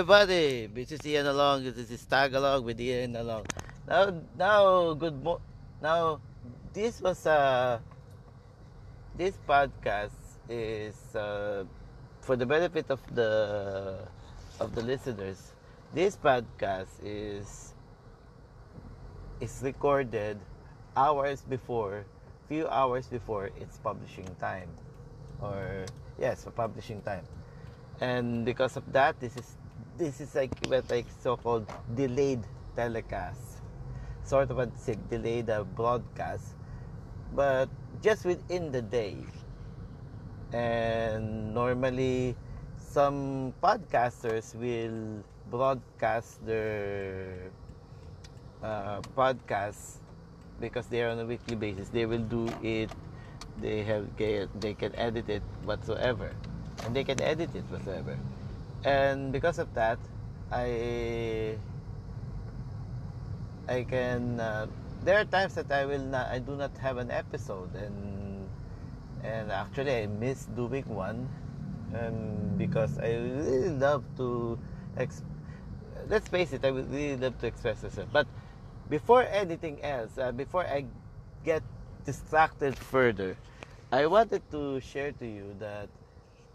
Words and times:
Everybody, 0.00 0.64
this 0.72 0.92
is 0.92 1.04
Ian 1.04 1.26
Along. 1.26 1.60
This 1.60 1.76
is 1.76 2.06
Tag 2.08 2.32
Along 2.32 2.64
with 2.64 2.80
Ian 2.80 3.20
Along. 3.20 3.44
Now, 3.84 4.08
now, 4.32 4.94
good 4.96 5.12
mo. 5.22 5.44
Now, 5.76 6.24
this 6.72 7.04
was 7.04 7.20
uh, 7.28 7.76
this 9.12 9.36
podcast 9.44 10.16
is 10.48 10.96
uh, 11.12 11.68
for 12.24 12.32
the 12.32 12.48
benefit 12.48 12.88
of 12.88 13.04
the 13.12 14.00
of 14.56 14.72
the 14.72 14.80
listeners. 14.80 15.52
This 15.92 16.16
podcast 16.16 16.96
is 17.04 17.76
is 19.36 19.52
recorded 19.60 20.40
hours 20.96 21.44
before, 21.44 22.08
few 22.48 22.64
hours 22.72 23.04
before 23.04 23.52
its 23.60 23.76
publishing 23.76 24.32
time, 24.40 24.72
or 25.44 25.84
yes, 26.16 26.48
for 26.48 26.56
publishing 26.56 27.04
time 27.04 27.28
and 28.00 28.48
because 28.48 28.80
of 28.80 28.84
that 28.96 29.20
this 29.20 29.36
is 29.36 29.59
this 30.00 30.16
is 30.24 30.34
like 30.34 30.48
what 30.72 30.88
like 30.88 31.04
so-called 31.20 31.68
delayed 31.94 32.40
telecast. 32.74 33.60
Sort 34.24 34.50
of 34.50 34.58
a 34.58 34.66
delayed 35.12 35.50
uh, 35.50 35.64
broadcast 35.76 36.56
but 37.36 37.68
just 38.00 38.24
within 38.24 38.72
the 38.72 38.80
day. 38.80 39.16
And 40.52 41.54
normally 41.54 42.34
some 42.78 43.52
podcasters 43.62 44.56
will 44.56 45.22
broadcast 45.50 46.44
their 46.46 47.52
uh, 48.62 49.00
podcasts 49.14 50.00
because 50.60 50.86
they 50.86 51.02
are 51.02 51.10
on 51.10 51.20
a 51.20 51.26
weekly 51.26 51.54
basis. 51.54 51.88
They 51.90 52.06
will 52.06 52.24
do 52.24 52.48
it. 52.62 52.90
They 53.60 53.84
have 53.84 54.08
they 54.16 54.74
can 54.74 54.96
edit 54.96 55.28
it 55.28 55.42
whatsoever. 55.64 56.32
And 56.84 56.96
they 56.96 57.04
can 57.04 57.20
edit 57.20 57.54
it 57.54 57.68
whatsoever. 57.68 58.16
And 58.84 59.32
because 59.32 59.58
of 59.58 59.72
that, 59.74 59.98
I 60.50 61.56
I 63.68 63.84
can. 63.84 64.40
Uh, 64.40 64.66
there 65.04 65.20
are 65.20 65.24
times 65.24 65.54
that 65.54 65.70
I 65.70 65.84
will 65.86 66.02
not. 66.02 66.28
I 66.28 66.38
do 66.38 66.56
not 66.56 66.76
have 66.78 66.96
an 66.96 67.10
episode, 67.10 67.74
and 67.76 68.48
and 69.22 69.52
actually 69.52 69.94
I 69.94 70.06
miss 70.06 70.46
doing 70.56 70.84
one, 70.88 71.28
because 72.56 72.98
I 72.98 73.14
really 73.14 73.70
love 73.70 74.04
to. 74.16 74.58
Exp- 74.96 75.28
let's 76.08 76.28
face 76.28 76.52
it, 76.52 76.64
I 76.64 76.70
would 76.70 76.90
really 76.90 77.16
love 77.16 77.38
to 77.40 77.46
express 77.46 77.82
myself. 77.82 78.08
But 78.12 78.26
before 78.88 79.22
anything 79.30 79.82
else, 79.84 80.18
uh, 80.18 80.32
before 80.32 80.64
I 80.66 80.86
get 81.44 81.62
distracted 82.04 82.76
further, 82.76 83.36
I 83.92 84.06
wanted 84.06 84.42
to 84.50 84.80
share 84.80 85.12
to 85.12 85.26
you 85.26 85.54
that 85.60 85.88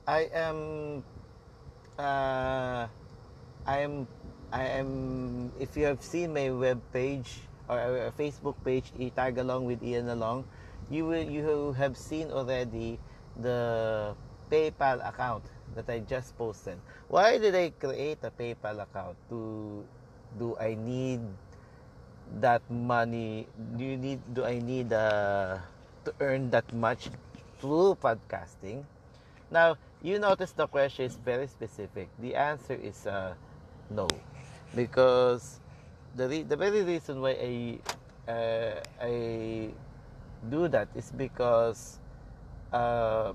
I 0.07 0.27
am 0.33 1.03
uh, 1.97 2.87
I 3.65 3.77
am 3.79 4.07
I 4.51 4.63
am 4.79 5.51
if 5.59 5.75
you 5.75 5.85
have 5.85 6.01
seen 6.03 6.33
my 6.33 6.49
web 6.51 6.79
page 6.93 7.47
or 7.67 7.79
a 7.79 8.11
Facebook 8.13 8.55
page 8.63 8.93
tag 9.15 9.37
along 9.37 9.65
with 9.65 9.81
Ian 9.83 10.09
along 10.09 10.45
you 10.89 11.05
will 11.05 11.25
you 11.25 11.73
have 11.73 11.97
seen 11.97 12.29
already 12.31 12.99
the 13.39 14.13
PayPal 14.51 15.01
account 15.01 15.43
that 15.73 15.89
I 15.89 15.99
just 15.99 16.37
posted. 16.37 16.77
Why 17.09 17.37
did 17.37 17.55
I 17.55 17.73
create 17.73 18.21
a 18.23 18.31
PayPal 18.31 18.83
account? 18.83 19.17
To 19.29 19.83
do 20.37 20.55
I 20.61 20.77
need 20.77 21.21
that 22.39 22.61
money? 22.69 23.47
Do 23.77 23.83
you 23.83 23.97
need 23.97 24.21
do 24.33 24.45
I 24.45 24.59
need 24.61 24.93
uh, 24.93 25.57
to 26.05 26.09
earn 26.21 26.49
that 26.51 26.69
much 26.73 27.09
through 27.59 27.97
podcasting? 27.97 28.85
Now, 29.49 29.77
you 30.05 30.19
notice 30.19 30.51
the 30.53 30.67
question 30.67 31.05
is 31.05 31.17
very 31.17 31.47
specific. 31.47 32.09
The 32.21 32.35
answer 32.35 32.77
is 32.77 33.07
uh, 33.07 33.33
no, 33.89 34.07
because 34.75 35.59
the 36.15 36.29
re- 36.29 36.45
the 36.45 36.55
very 36.55 36.83
reason 36.83 37.21
why 37.21 37.33
I 37.41 37.53
uh, 38.29 38.77
I 39.01 39.13
do 40.45 40.67
that 40.69 40.89
is 40.93 41.09
because 41.09 41.97
uh, 42.71 43.33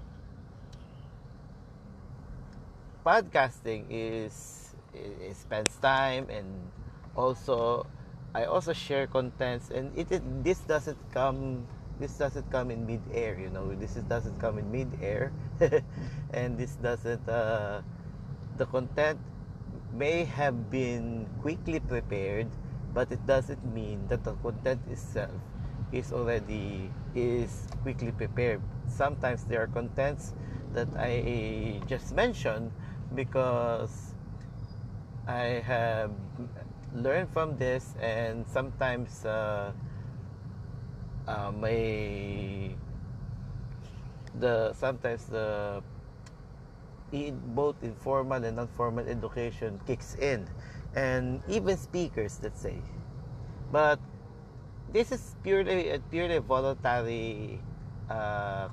podcasting 3.04 3.90
is 3.90 4.70
it, 4.94 5.34
spends 5.34 5.74
time 5.82 6.30
and 6.30 6.70
also 7.16 7.86
I 8.32 8.44
also 8.46 8.72
share 8.72 9.08
contents 9.10 9.70
and 9.74 9.90
it, 9.98 10.06
it 10.12 10.22
this 10.44 10.60
doesn't 10.60 10.98
come 11.10 11.66
this 12.00 12.16
doesn't 12.16 12.50
come 12.50 12.70
in 12.70 12.86
mid-air 12.86 13.38
you 13.38 13.50
know. 13.50 13.74
This 13.74 13.96
is, 13.96 14.04
doesn't 14.04 14.40
come 14.40 14.58
in 14.58 14.72
mid-air. 14.72 15.32
And 16.32 16.56
this 16.56 16.74
doesn't 16.80 17.28
uh, 17.28 17.82
the 18.56 18.66
content 18.66 19.20
may 19.92 20.24
have 20.24 20.70
been 20.70 21.28
quickly 21.40 21.80
prepared 21.80 22.48
but 22.94 23.12
it 23.12 23.20
doesn't 23.26 23.62
mean 23.74 24.06
that 24.08 24.24
the 24.24 24.32
content 24.42 24.80
itself 24.90 25.34
is 25.92 26.12
already 26.12 26.90
is 27.14 27.68
quickly 27.82 28.12
prepared. 28.12 28.62
Sometimes 28.88 29.44
there 29.44 29.62
are 29.62 29.70
contents 29.70 30.34
that 30.72 30.88
i 30.98 31.80
just 31.86 32.14
mentioned 32.14 32.70
because 33.14 34.14
i 35.26 35.58
have 35.66 36.10
learned 36.94 37.28
from 37.30 37.56
this 37.58 37.94
and 38.00 38.46
sometimes 38.46 39.24
uh, 39.24 39.72
uh, 41.26 41.50
may 41.50 42.76
the 44.38 44.72
sometimes 44.72 45.26
the 45.26 45.82
both 47.54 47.74
informal 47.82 48.42
and 48.44 48.56
non-formal 48.56 49.06
education 49.08 49.80
kicks 49.86 50.14
in. 50.14 50.46
And 50.94 51.42
even 51.48 51.76
speakers 51.76 52.38
let's 52.42 52.60
say. 52.60 52.82
But 53.72 53.98
this 54.92 55.12
is 55.12 55.36
purely 55.42 55.98
purely 56.10 56.38
voluntary 56.38 57.60
uh, 58.08 58.68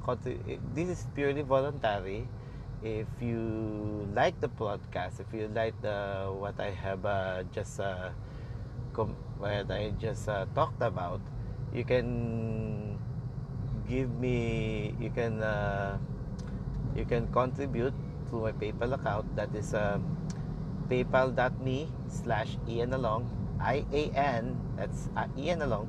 this 0.73 0.89
is 0.89 1.05
purely 1.13 1.41
voluntary. 1.41 2.27
If 2.81 3.07
you 3.21 4.07
like 4.13 4.39
the 4.39 4.49
podcast 4.49 5.19
if 5.19 5.33
you 5.33 5.49
like 5.49 5.73
the 5.81 6.29
what 6.29 6.59
i 6.59 6.69
have 6.69 7.05
uh, 7.05 7.41
just 7.49 7.79
uh, 7.79 8.09
com- 8.93 9.17
what 9.37 9.69
i 9.71 9.93
just 9.97 10.29
uh, 10.29 10.45
talked 10.53 10.81
about 10.81 11.21
you 11.77 11.85
can 11.85 12.97
give 13.85 14.09
me 14.17 14.97
you 14.99 15.13
can 15.13 15.37
uh, 15.45 15.97
you 16.97 17.05
can 17.05 17.29
contribute 17.29 17.93
to 18.33 18.41
my 18.41 18.51
PayPal 18.51 18.97
account. 18.97 19.29
That 19.37 19.53
is 19.53 19.77
um, 19.77 20.01
paypal.me 20.89 21.87
slash 22.09 22.57
Ian 22.67 22.97
Along 22.97 23.29
I 23.61 23.85
A 23.93 24.09
N 24.17 24.57
that's 24.75 25.09
uh, 25.15 25.29
Ian 25.37 25.61
Along 25.61 25.85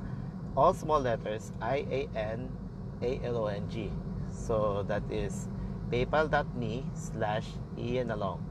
all 0.55 0.75
small 0.75 1.01
letters 1.01 1.53
I 1.61 1.89
A 1.89 2.01
N 2.15 2.53
A 3.01 3.21
L 3.25 3.39
O 3.39 3.47
N 3.47 3.65
G. 3.73 3.91
So 4.29 4.85
that 4.89 5.03
is 5.11 5.49
paypal.me 5.89 6.85
slash 6.93 7.49
Ian 7.79 8.11
Along. 8.11 8.45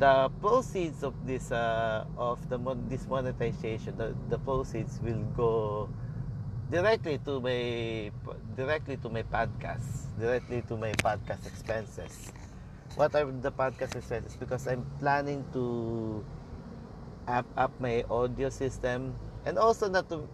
The 0.00 0.28
proceeds 0.42 1.04
of 1.06 1.14
this 1.24 1.52
uh, 1.52 2.04
of 2.18 2.42
the 2.50 2.58
this 2.90 3.06
monetization 3.06 3.94
the, 3.96 4.10
the 4.28 4.38
proceeds 4.42 4.98
will 4.98 5.22
go 5.38 5.88
directly 6.70 7.18
to 7.24 7.40
my 7.40 8.10
directly 8.56 8.96
to 8.96 9.08
my 9.10 9.22
podcast 9.22 10.08
directly 10.18 10.62
to 10.68 10.76
my 10.76 10.92
podcast 11.04 11.46
expenses. 11.46 12.32
What 12.94 13.14
are 13.14 13.26
the 13.26 13.50
podcast 13.52 13.96
expenses? 13.96 14.36
Because 14.38 14.66
i'm 14.66 14.86
planning 14.98 15.44
to 15.52 16.24
app 17.26 17.46
up 17.56 17.72
my 17.80 18.04
audio 18.10 18.48
system 18.48 19.14
and 19.46 19.58
also 19.58 19.88
not 19.88 20.08
to 20.08 20.28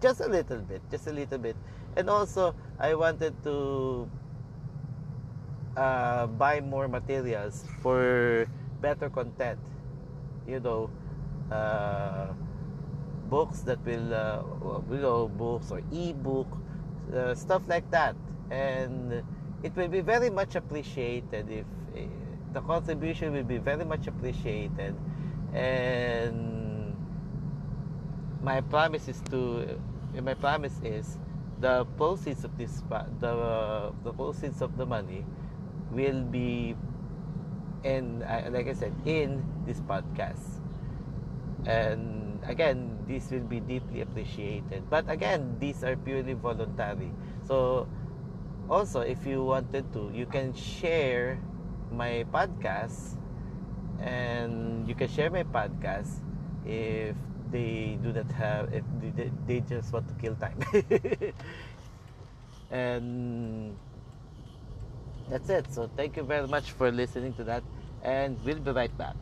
just 0.00 0.20
a 0.20 0.28
little 0.28 0.60
bit 0.62 0.82
just 0.90 1.06
a 1.06 1.12
little 1.12 1.38
bit. 1.38 1.56
And 1.96 2.08
also 2.10 2.54
i 2.78 2.94
wanted 2.94 3.34
to 3.44 4.08
uh, 5.76 6.26
buy 6.26 6.60
more 6.60 6.88
materials 6.88 7.64
for 7.82 8.46
better 8.80 9.10
content. 9.10 9.58
You 10.46 10.60
know 10.60 10.90
uh, 11.50 12.32
books 13.28 13.60
that 13.60 13.84
will 13.84 14.14
uh, 14.14 14.42
know 14.90 15.28
books 15.28 15.70
or 15.70 15.82
e-book 15.92 16.48
uh, 17.14 17.34
stuff 17.34 17.62
like 17.68 17.90
that. 17.90 18.16
And 18.50 19.22
it 19.62 19.76
will 19.76 19.88
be 19.88 20.00
very 20.00 20.30
much 20.30 20.54
appreciated 20.54 21.50
if 21.50 21.66
uh, 21.94 22.00
the 22.52 22.60
contribution 22.60 23.32
will 23.32 23.44
be 23.44 23.58
very 23.58 23.84
much 23.84 24.06
appreciated. 24.06 24.94
And 25.52 26.96
my 28.42 28.60
promise 28.60 29.08
is 29.08 29.20
to 29.30 29.76
uh, 30.16 30.22
my 30.22 30.34
promise 30.34 30.80
is 30.82 31.18
the 31.60 31.84
proceeds 31.96 32.44
of 32.44 32.56
this 32.56 32.82
the 33.20 33.92
the 34.04 34.12
proceeds 34.12 34.62
of 34.62 34.76
the 34.76 34.86
money 34.86 35.24
will 35.90 36.22
be 36.22 36.76
in 37.84 38.22
uh, 38.22 38.48
like 38.52 38.68
I 38.68 38.74
said 38.74 38.94
in 39.04 39.42
this 39.66 39.80
podcast. 39.80 40.62
And 41.66 42.38
again, 42.46 42.97
this 43.08 43.30
will 43.32 43.48
be 43.48 43.60
deeply 43.60 44.02
appreciated. 44.02 44.84
But 44.90 45.08
again, 45.08 45.56
these 45.58 45.82
are 45.82 45.96
purely 45.96 46.34
voluntary. 46.34 47.10
So, 47.48 47.88
also, 48.68 49.00
if 49.00 49.24
you 49.24 49.42
wanted 49.42 49.90
to, 49.94 50.12
you 50.14 50.26
can 50.26 50.52
share 50.52 51.40
my 51.90 52.24
podcast 52.30 53.16
and 54.00 54.86
you 54.86 54.94
can 54.94 55.08
share 55.08 55.30
my 55.30 55.42
podcast 55.42 56.20
if 56.66 57.16
they 57.50 57.98
do 58.02 58.12
not 58.12 58.30
have 58.32 58.72
if 58.72 58.84
they, 59.46 59.60
just 59.60 59.92
want 59.92 60.06
to 60.08 60.14
kill 60.14 60.34
time 60.36 60.58
and 62.70 63.76
that's 65.30 65.48
it 65.48 65.66
so 65.72 65.90
thank 65.96 66.16
you 66.16 66.22
very 66.22 66.46
much 66.46 66.72
for 66.72 66.92
listening 66.92 67.32
to 67.34 67.44
that 67.44 67.62
and 68.02 68.36
we'll 68.44 68.60
be 68.60 68.70
right 68.70 68.96
back 68.98 69.16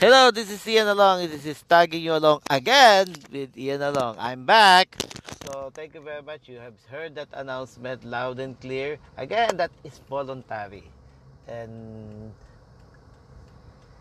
Hello, 0.00 0.30
this 0.32 0.50
is 0.50 0.66
Ian 0.66 0.88
Along. 0.88 1.22
This 1.30 1.46
is 1.46 1.62
tagging 1.70 2.02
you 2.02 2.18
along 2.18 2.42
again 2.50 3.14
with 3.30 3.56
Ian 3.56 3.80
Along. 3.80 4.16
I'm 4.18 4.44
back. 4.44 4.90
So 5.46 5.70
thank 5.72 5.94
you 5.94 6.02
very 6.02 6.20
much. 6.20 6.50
You 6.50 6.58
have 6.58 6.74
heard 6.90 7.14
that 7.14 7.28
announcement 7.32 8.04
loud 8.04 8.40
and 8.40 8.58
clear. 8.60 8.98
Again, 9.16 9.56
that 9.56 9.70
is 9.84 10.00
voluntary. 10.10 10.82
And 11.46 12.34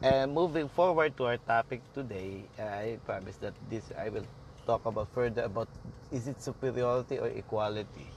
and 0.02 0.34
moving 0.34 0.68
forward 0.68 1.16
to 1.18 1.26
our 1.30 1.38
topic 1.38 1.86
today, 1.94 2.42
I 2.58 2.98
promise 3.06 3.38
that 3.46 3.54
this 3.70 3.86
I 3.94 4.10
will 4.10 4.26
talk 4.66 4.86
about 4.90 5.14
further 5.14 5.44
about 5.46 5.70
is 6.12 6.28
it 6.28 6.42
superiority 6.42 7.20
or 7.22 7.30
equality. 7.30 8.10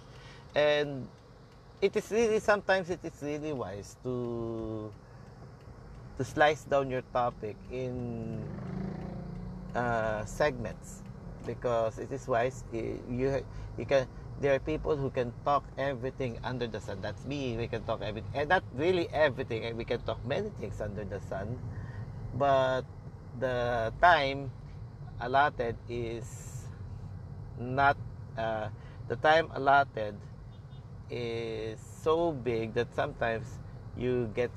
And 0.56 1.06
it 1.84 1.94
is 1.94 2.08
really 2.10 2.40
sometimes 2.40 2.88
it 2.88 3.04
is 3.04 3.20
really 3.20 3.52
wise 3.52 4.00
to 4.02 4.90
to 6.18 6.24
slice 6.24 6.64
down 6.64 6.90
your 6.90 7.02
topic 7.12 7.56
in 7.70 8.44
uh, 9.74 10.24
segments. 10.24 11.02
Because 11.46 11.98
it 11.98 12.10
is 12.10 12.26
wise 12.26 12.64
you 12.72 13.44
you 13.78 13.86
can 13.86 14.08
there 14.40 14.54
are 14.54 14.58
people 14.58 14.96
who 14.96 15.10
can 15.10 15.32
talk 15.44 15.62
everything 15.78 16.38
under 16.42 16.66
the 16.66 16.80
sun. 16.80 16.98
That's 17.00 17.24
me 17.24 17.56
we 17.56 17.68
can 17.68 17.84
talk 17.84 18.02
everything 18.02 18.30
and 18.34 18.48
not 18.48 18.64
really 18.74 19.06
everything 19.12 19.62
we 19.76 19.84
can 19.84 20.00
talk 20.02 20.18
many 20.26 20.50
things 20.58 20.80
under 20.80 21.04
the 21.04 21.20
sun. 21.20 21.58
But 22.34 22.82
the 23.38 23.92
time 24.02 24.50
allotted 25.20 25.76
is 25.88 26.66
not 27.58 27.96
uh, 28.36 28.68
the 29.08 29.16
time 29.16 29.48
allotted 29.54 30.18
is 31.08 31.78
so 32.02 32.32
big 32.32 32.74
that 32.74 32.92
sometimes 32.94 33.46
you 33.96 34.30
get 34.34 34.50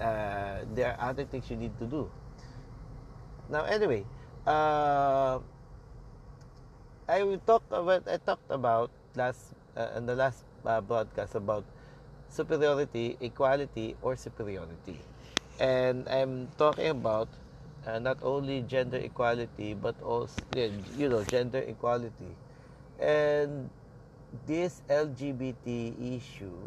uh, 0.00 0.64
there 0.74 0.94
are 0.94 1.10
other 1.10 1.24
things 1.24 1.48
you 1.50 1.56
need 1.56 1.76
to 1.78 1.86
do. 1.86 2.10
Now, 3.48 3.64
anyway, 3.64 4.04
uh, 4.46 5.38
I 7.08 7.22
will 7.22 7.38
talk 7.46 7.62
about 7.70 8.08
I 8.08 8.18
talked 8.18 8.50
about 8.50 8.90
last 9.14 9.54
uh, 9.76 9.94
in 9.96 10.06
the 10.06 10.14
last 10.14 10.42
uh, 10.66 10.80
broadcast 10.80 11.34
about 11.34 11.64
superiority, 12.28 13.16
equality, 13.20 13.94
or 14.02 14.16
superiority, 14.16 14.98
and 15.60 16.08
I'm 16.08 16.48
talking 16.58 16.90
about 16.90 17.28
uh, 17.86 17.98
not 18.02 18.18
only 18.22 18.66
gender 18.66 18.98
equality 18.98 19.74
but 19.74 19.94
also 20.02 20.34
you 20.98 21.08
know 21.08 21.22
gender 21.22 21.62
equality, 21.62 22.34
and 22.98 23.70
this 24.50 24.82
LGBT 24.90 25.94
issue 26.18 26.58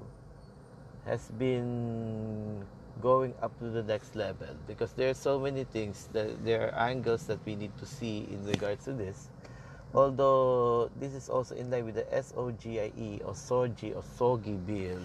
has 1.03 1.27
been 1.35 2.63
going 3.01 3.33
up 3.41 3.57
to 3.59 3.69
the 3.69 3.83
next 3.83 4.15
level 4.15 4.47
because 4.67 4.93
there 4.93 5.09
are 5.09 5.13
so 5.15 5.39
many 5.39 5.63
things 5.63 6.09
that 6.13 6.43
there 6.43 6.67
are 6.67 6.75
angles 6.89 7.27
that 7.27 7.39
we 7.45 7.55
need 7.55 7.75
to 7.77 7.85
see 7.85 8.27
in 8.31 8.45
regards 8.45 8.85
to 8.85 8.93
this. 8.93 9.29
Although 9.93 10.91
this 10.99 11.13
is 11.13 11.29
also 11.29 11.55
in 11.55 11.71
line 11.71 11.85
with 11.85 11.95
the 11.95 12.05
SOGIE 12.11 13.21
or 13.25 13.33
SOGI 13.33 13.95
or 13.95 14.03
SOGI 14.03 14.65
bill. 14.67 15.01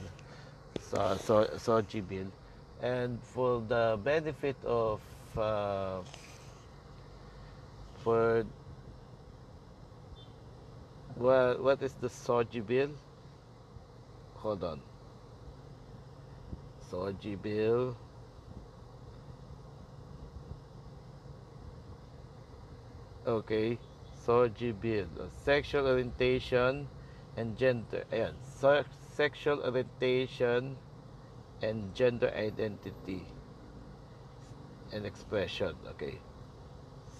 So, 0.80 1.16
so, 1.24 1.44
SOGI 1.56 2.06
bill. 2.06 2.26
And 2.82 3.18
for 3.22 3.62
the 3.66 3.98
benefit 4.02 4.56
of 4.64 5.00
uh, 5.38 6.00
for 8.02 8.44
well, 11.16 11.62
what 11.62 11.82
is 11.82 11.94
the 11.94 12.08
SOGI 12.08 12.66
bill? 12.66 12.90
Hold 14.36 14.64
on 14.64 14.93
SOGI 16.94 17.42
Bill. 17.42 17.96
Okay, 23.26 23.78
SOGI 24.24 24.80
Bill. 24.80 25.08
Sexual 25.44 25.88
orientation 25.88 26.86
and 27.36 27.58
gender. 27.58 28.04
Ayan. 28.12 28.34
Sexual 29.16 29.62
orientation 29.64 30.76
and 31.62 31.94
gender 31.94 32.30
identity 32.30 33.26
and 34.92 35.04
expression. 35.04 35.74
Okay. 35.88 36.18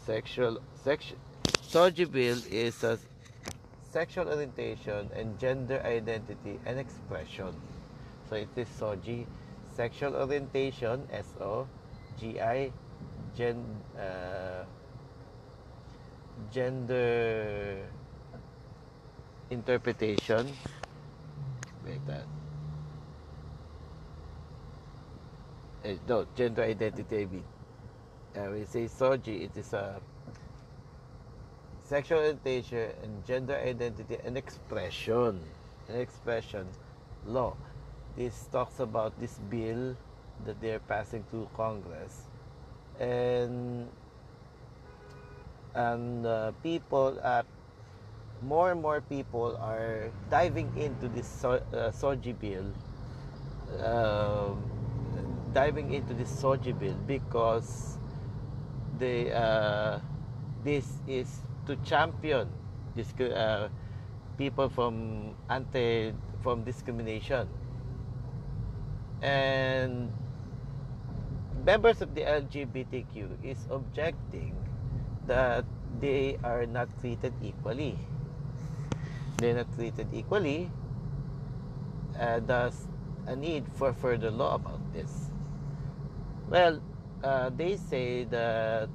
Sexual 0.07 0.61
section. 0.85 1.17
SOGI 1.67 2.11
Bill 2.11 2.39
is 2.49 2.85
a 2.85 2.99
sexual 3.91 4.29
orientation 4.29 5.11
and 5.17 5.39
gender 5.39 5.83
identity 5.85 6.61
and 6.65 6.79
expression. 6.79 7.51
So 8.31 8.37
it 8.37 8.49
is 8.55 8.69
SOGI 8.79 9.27
sexual 9.75 10.15
orientation 10.15 11.03
S 11.11 11.35
O 11.41 11.67
G 12.19 12.41
I 12.41 12.71
gen 13.37 13.59
uh, 13.99 14.63
gender 16.51 17.83
interpretation. 19.51 20.47
Like 21.85 22.07
that 22.07 22.25
uh, 25.85 25.99
no 26.09 26.27
gender 26.35 26.63
identity 26.63 27.29
uh, 28.37 28.49
we 28.51 28.65
say 28.65 28.87
SOGI 28.87 29.45
it 29.51 29.57
is 29.57 29.73
a 29.75 30.01
sexual 31.85 32.19
orientation 32.19 32.91
and 33.03 33.25
gender 33.27 33.55
identity 33.55 34.17
and 34.25 34.39
expression. 34.39 35.41
And 35.89 36.01
expression. 36.01 36.67
Law 37.27 37.57
this 38.17 38.47
talks 38.53 38.79
about 38.81 39.19
this 39.21 39.39
bill 39.51 39.97
that 40.45 40.61
they're 40.61 40.81
passing 40.81 41.25
to 41.31 41.49
Congress, 41.57 42.29
and 42.99 43.89
and 45.75 46.27
uh, 46.27 46.53
people, 46.63 47.19
uh, 47.23 47.43
more 48.43 48.71
and 48.71 48.81
more 48.81 49.01
people 49.01 49.57
are 49.59 50.11
diving 50.31 50.71
into 50.77 51.09
this 51.09 51.27
so, 51.27 51.59
uh, 51.75 51.91
SOGI 51.91 52.39
bill, 52.39 52.67
um, 53.83 54.63
diving 55.53 55.93
into 55.93 56.15
this 56.15 56.31
SOGI 56.31 56.79
bill 56.79 56.95
because 57.07 57.99
they 58.99 59.33
uh, 59.33 59.99
this 60.63 61.03
is 61.09 61.43
to 61.67 61.77
champion 61.83 62.49
this 62.95 63.11
uh, 63.21 63.69
people 64.39 64.69
from 64.69 65.35
anti 65.51 66.13
from 66.43 66.63
discrimination 66.63 67.49
and 69.25 70.13
members 71.65 72.03
of 72.05 72.15
the 72.15 72.21
LGBTQ 72.21 73.41
is 73.43 73.57
objecting 73.71 74.53
that 75.27 75.65
they 75.99 76.37
are 76.45 76.67
not 76.67 76.93
treated 77.01 77.33
equally. 77.41 77.97
They're 79.39 79.57
not 79.57 79.73
treated 79.75 80.13
equally. 80.13 80.71
Uh, 82.21 82.41
thus, 82.45 82.87
a 83.27 83.35
need 83.35 83.65
for 83.75 83.93
further 83.95 84.31
law 84.31 84.55
about 84.55 84.93
this. 84.93 85.31
Well, 86.51 86.81
uh, 87.25 87.51
they 87.57 87.77
say 87.77 88.25
that 88.25 88.91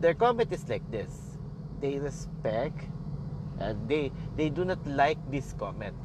their 0.00 0.14
comment 0.14 0.52
is 0.52 0.68
like 0.68 0.88
this. 0.90 1.36
They 1.80 1.98
respect, 1.98 2.88
uh, 3.60 3.74
they 3.86 4.12
they 4.36 4.48
do 4.48 4.64
not 4.64 4.80
like 4.86 5.18
this 5.30 5.52
comment. 5.58 5.96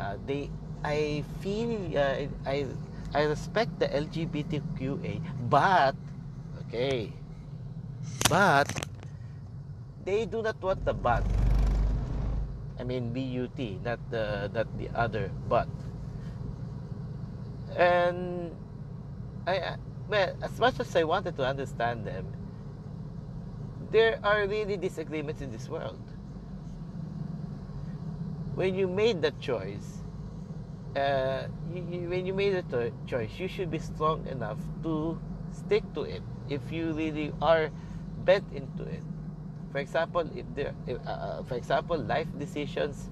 Uh, 0.00 0.16
they 0.24 0.48
I 0.84 1.22
feel 1.40 1.94
uh, 1.94 2.26
I 2.44 2.66
I 3.14 3.22
respect 3.30 3.78
the 3.78 3.86
LGBTQA, 3.86 5.22
but 5.46 5.94
okay, 6.66 7.12
but 8.28 8.66
they 10.04 10.26
do 10.26 10.42
not 10.42 10.58
want 10.60 10.84
the 10.84 10.92
but. 10.92 11.22
I 12.80 12.84
mean 12.84 13.14
BUT, 13.14 13.58
not 13.86 14.02
the 14.10 14.50
not 14.50 14.66
the 14.78 14.90
other 14.90 15.30
but. 15.48 15.70
And 17.78 18.50
I 19.46 19.78
well, 20.10 20.34
as 20.42 20.58
much 20.58 20.80
as 20.80 20.94
I 20.96 21.04
wanted 21.04 21.36
to 21.36 21.46
understand 21.46 22.04
them, 22.04 22.26
there 23.94 24.18
are 24.24 24.46
really 24.50 24.76
disagreements 24.76 25.40
in 25.40 25.52
this 25.52 25.68
world. 25.68 26.02
When 28.54 28.74
you 28.74 28.88
made 28.88 29.22
that 29.22 29.38
choice, 29.40 30.01
uh, 30.96 31.46
you, 31.72 31.86
you, 31.90 32.08
when 32.08 32.26
you 32.26 32.34
made 32.34 32.54
a 32.54 32.92
choice, 33.06 33.30
you 33.38 33.48
should 33.48 33.70
be 33.70 33.78
strong 33.78 34.26
enough 34.26 34.58
to 34.82 35.18
stick 35.52 35.82
to 35.94 36.02
it 36.02 36.22
if 36.48 36.60
you 36.72 36.92
really 36.92 37.32
are 37.40 37.70
bent 38.24 38.44
into 38.52 38.84
it. 38.84 39.02
For 39.72 39.78
example, 39.78 40.28
if 40.36 40.44
there, 40.54 40.74
if, 40.86 40.98
uh, 41.06 41.10
uh, 41.10 41.42
for 41.44 41.54
example, 41.54 41.96
life 41.96 42.28
decisions, 42.38 43.10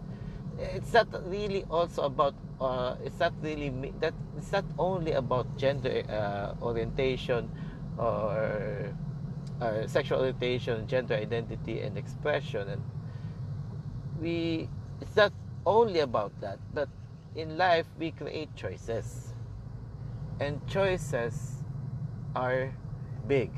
it's 0.58 0.92
not 0.92 1.08
really 1.28 1.64
also 1.70 2.02
about. 2.02 2.34
Uh, 2.60 2.96
it's 3.02 3.18
not 3.18 3.32
really 3.40 3.72
that. 4.00 4.12
It's 4.36 4.52
not 4.52 4.64
only 4.78 5.12
about 5.12 5.56
gender 5.56 6.04
uh, 6.08 6.52
orientation 6.60 7.48
or 7.96 8.92
uh, 9.60 9.86
sexual 9.86 10.20
orientation, 10.20 10.86
gender 10.86 11.14
identity, 11.14 11.80
and 11.80 11.96
expression, 11.96 12.68
and 12.68 12.82
we. 14.20 14.68
It's 15.00 15.16
not 15.16 15.32
only 15.64 16.00
about 16.00 16.32
that, 16.42 16.58
but 16.74 16.88
in 17.34 17.56
life 17.56 17.86
we 17.98 18.10
create 18.10 18.54
choices, 18.56 19.34
and 20.40 20.60
choices 20.66 21.62
are 22.34 22.72
big. 23.26 23.50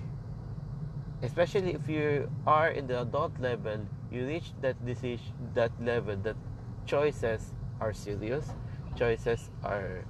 Especially 1.23 1.75
if 1.75 1.89
you 1.89 2.29
are 2.47 2.69
in 2.69 2.87
the 2.87 3.03
adult 3.03 3.39
level 3.39 3.87
you 4.11 4.27
reach 4.27 4.53
that 4.61 4.75
decision 4.85 5.33
that 5.55 5.71
level 5.81 6.17
that 6.17 6.37
choices 6.85 7.55
are 7.81 7.95
serious 7.95 8.51
choices 8.97 9.51
are 9.65 10.05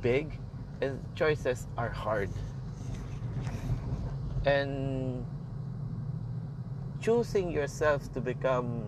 big 0.00 0.38
and 0.80 1.00
choices 1.14 1.66
are 1.76 1.88
hard. 1.88 2.30
And 4.44 5.24
choosing 7.00 7.50
yourself 7.50 8.12
to 8.12 8.20
become 8.20 8.84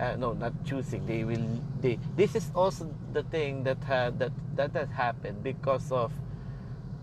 uh, 0.00 0.16
no 0.16 0.32
not 0.32 0.52
choosing. 0.64 1.06
They 1.06 1.24
will 1.24 1.46
they 1.80 1.98
this 2.16 2.34
is 2.34 2.50
also 2.54 2.92
the 3.12 3.22
thing 3.24 3.64
that 3.64 3.80
that 3.86 4.32
that 4.56 4.72
has 4.74 4.88
happened 4.90 5.42
because 5.42 5.90
of 5.92 6.12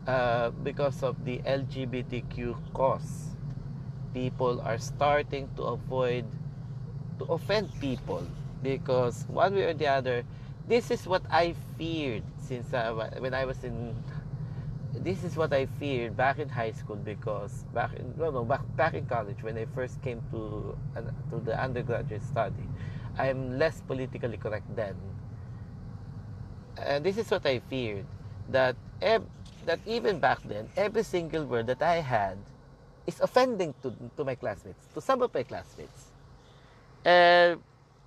uh, 0.08 0.52
because 0.64 1.04
of 1.04 1.24
the 1.26 1.40
lgbtq 1.40 2.56
cause. 2.74 3.36
People 4.14 4.60
are 4.62 4.78
starting 4.78 5.50
to 5.56 5.64
avoid 5.80 6.26
to 7.20 7.26
offend 7.26 7.70
people 7.80 8.26
because 8.64 9.26
one 9.28 9.56
way 9.56 9.64
or 9.64 9.74
the 9.74 9.88
other 9.88 10.24
this 10.68 10.92
is 10.92 11.08
what 11.08 11.22
i 11.32 11.56
feared 11.78 12.24
since 12.38 12.74
uh, 12.74 12.94
when 13.20 13.34
i 13.34 13.46
was 13.46 13.64
in 13.64 13.96
this 14.94 15.24
is 15.24 15.38
what 15.38 15.54
i 15.54 15.66
feared 15.66 16.16
back 16.18 16.40
in 16.40 16.50
high 16.50 16.72
school 16.72 16.98
because 16.98 17.66
back 17.74 17.94
in 17.94 18.14
no 18.18 18.32
no 18.32 18.44
back, 18.44 18.62
back 18.76 18.94
in 18.94 19.06
college 19.06 19.42
when 19.44 19.58
i 19.58 19.66
first 19.74 20.02
came 20.02 20.22
to 20.32 20.76
uh, 20.96 21.02
to 21.30 21.40
the 21.40 21.56
undergraduate 21.62 22.24
study 22.24 22.68
i'm 23.18 23.58
less 23.58 23.82
politically 23.88 24.38
correct 24.38 24.66
then 24.76 24.96
and 26.78 27.06
this 27.06 27.18
is 27.18 27.30
what 27.32 27.46
i 27.46 27.60
feared 27.70 28.06
that 28.50 28.76
that 29.66 29.80
even 29.86 30.20
back 30.20 30.40
then 30.46 30.68
every 30.76 31.04
single 31.04 31.46
word 31.46 31.68
that 31.68 31.82
i 31.82 31.96
had 31.96 32.38
is 33.08 33.20
offending 33.22 33.74
to, 33.82 33.94
to 34.18 34.24
my 34.24 34.36
classmates, 34.36 34.86
to 34.94 35.02
some 35.02 35.22
of 35.22 35.34
my 35.34 35.44
classmates. 35.44 36.12
And 37.04 37.62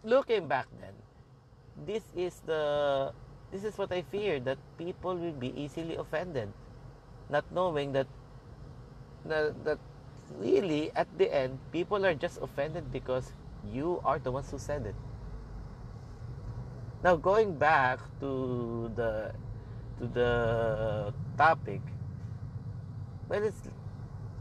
looking 0.05 0.47
back 0.47 0.67
then, 0.81 0.95
this 1.87 2.03
is 2.17 2.41
the 2.47 3.12
this 3.50 3.64
is 3.64 3.79
what 3.79 3.93
I 3.93 4.03
fear 4.03 4.41
that 4.41 4.59
people 4.79 5.17
will 5.17 5.33
be 5.35 5.53
easily 5.59 5.97
offended, 5.97 6.53
not 7.31 7.45
knowing 7.52 7.93
that 7.93 8.07
that, 9.25 9.64
that 9.64 9.78
really 10.38 10.90
at 10.97 11.07
the 11.19 11.33
end 11.33 11.59
people 11.73 12.04
are 12.04 12.14
just 12.14 12.40
offended 12.40 12.90
because 12.93 13.33
you 13.73 14.00
are 14.04 14.19
the 14.19 14.31
ones 14.31 14.50
who 14.50 14.59
said 14.59 14.87
it. 14.87 14.95
Now 17.02 17.16
going 17.16 17.57
back 17.57 18.00
to 18.21 18.90
the 18.97 19.33
to 20.00 20.04
the 20.09 20.31
topic, 21.37 21.81
well, 23.28 23.43
it's 23.43 23.69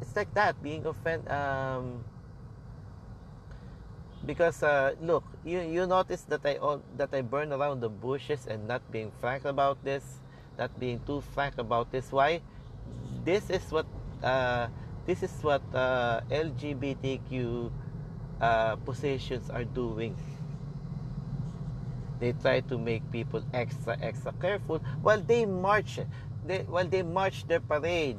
it's 0.01 0.15
like 0.15 0.33
that 0.33 0.61
being 0.63 0.85
offended 0.85 1.29
um, 1.31 2.03
because 4.25 4.63
uh, 4.63 4.95
look 5.01 5.23
you 5.43 5.59
you 5.59 5.85
notice 5.85 6.23
that 6.31 6.43
I 6.45 6.59
that 6.95 7.11
I 7.11 7.21
burn 7.21 7.51
around 7.51 7.81
the 7.81 7.89
bushes 7.89 8.47
and 8.47 8.67
not 8.67 8.83
being 8.91 9.11
frank 9.19 9.45
about 9.45 9.83
this 9.83 10.19
not 10.57 10.71
being 10.79 11.01
too 11.05 11.21
frank 11.33 11.57
about 11.57 11.91
this 11.91 12.11
why 12.11 12.41
this 13.25 13.49
is 13.49 13.63
what 13.71 13.85
uh, 14.23 14.67
this 15.05 15.23
is 15.23 15.31
what 15.41 15.61
uh, 15.73 16.21
LGBTQ 16.29 17.71
uh, 18.41 18.75
positions 18.77 19.49
are 19.49 19.63
doing 19.63 20.15
they 22.19 22.31
try 22.33 22.61
to 22.61 22.77
make 22.77 23.03
people 23.11 23.43
extra 23.53 23.97
extra 24.01 24.31
careful 24.39 24.79
while 25.01 25.19
they 25.19 25.45
march 25.45 25.99
they, 26.45 26.59
while 26.63 26.87
they 26.87 27.03
march 27.03 27.47
their 27.47 27.59
parade 27.59 28.17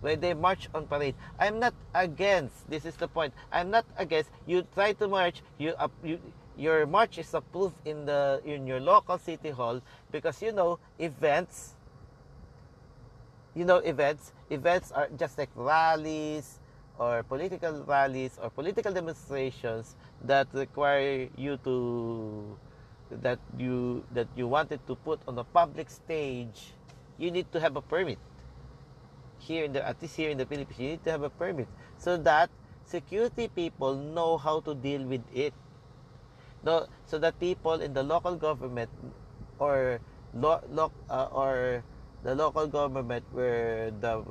when 0.00 0.20
they 0.20 0.34
march 0.34 0.68
on 0.74 0.86
parade. 0.86 1.14
I'm 1.38 1.58
not 1.58 1.74
against. 1.94 2.68
This 2.70 2.84
is 2.84 2.94
the 2.96 3.08
point. 3.08 3.34
I'm 3.52 3.70
not 3.70 3.84
against. 3.96 4.30
You 4.46 4.66
try 4.74 4.92
to 4.94 5.08
march. 5.08 5.42
You, 5.58 5.74
uh, 5.78 5.88
you 6.04 6.20
your 6.56 6.86
march 6.86 7.18
is 7.18 7.32
approved 7.34 7.74
in 7.84 8.06
the 8.06 8.40
in 8.44 8.66
your 8.66 8.80
local 8.80 9.18
city 9.18 9.50
hall 9.50 9.80
because 10.10 10.42
you 10.42 10.52
know 10.52 10.78
events. 10.98 11.74
You 13.58 13.66
know 13.66 13.82
events. 13.82 14.30
Events 14.54 14.94
are 14.94 15.10
just 15.18 15.34
like 15.34 15.50
rallies 15.58 16.62
or 16.94 17.26
political 17.26 17.82
rallies 17.82 18.38
or 18.38 18.54
political 18.54 18.94
demonstrations 18.94 19.98
that 20.22 20.46
require 20.54 21.26
you 21.34 21.58
to 21.66 22.54
that 23.10 23.42
you 23.58 24.06
that 24.14 24.30
you 24.38 24.46
wanted 24.46 24.78
to 24.86 24.94
put 24.94 25.18
on 25.26 25.34
a 25.38 25.42
public 25.42 25.90
stage 25.90 26.76
you 27.16 27.30
need 27.30 27.50
to 27.50 27.58
have 27.58 27.74
a 27.74 27.80
permit 27.82 28.18
here 29.38 29.64
in 29.64 29.72
the 29.72 29.82
at 29.82 29.96
least 30.02 30.14
here 30.14 30.30
in 30.30 30.38
the 30.38 30.46
Philippines, 30.46 30.78
you 30.78 30.88
need 30.94 31.04
to 31.04 31.10
have 31.10 31.22
a 31.22 31.30
permit 31.30 31.66
so 31.96 32.16
that 32.16 32.50
security 32.84 33.48
people 33.48 33.94
know 33.94 34.38
how 34.38 34.60
to 34.60 34.74
deal 34.74 35.02
with 35.02 35.22
it. 35.34 35.54
No, 36.62 36.86
so 37.06 37.18
that 37.18 37.38
people 37.38 37.80
in 37.82 37.94
the 37.94 38.02
local 38.02 38.34
government 38.34 38.90
or 39.58 40.00
lo, 40.34 40.60
lo, 40.70 40.92
uh, 41.08 41.28
or 41.30 41.84
the 42.24 42.34
local 42.34 42.66
government 42.66 43.24
where 43.32 43.90
the 44.00 44.22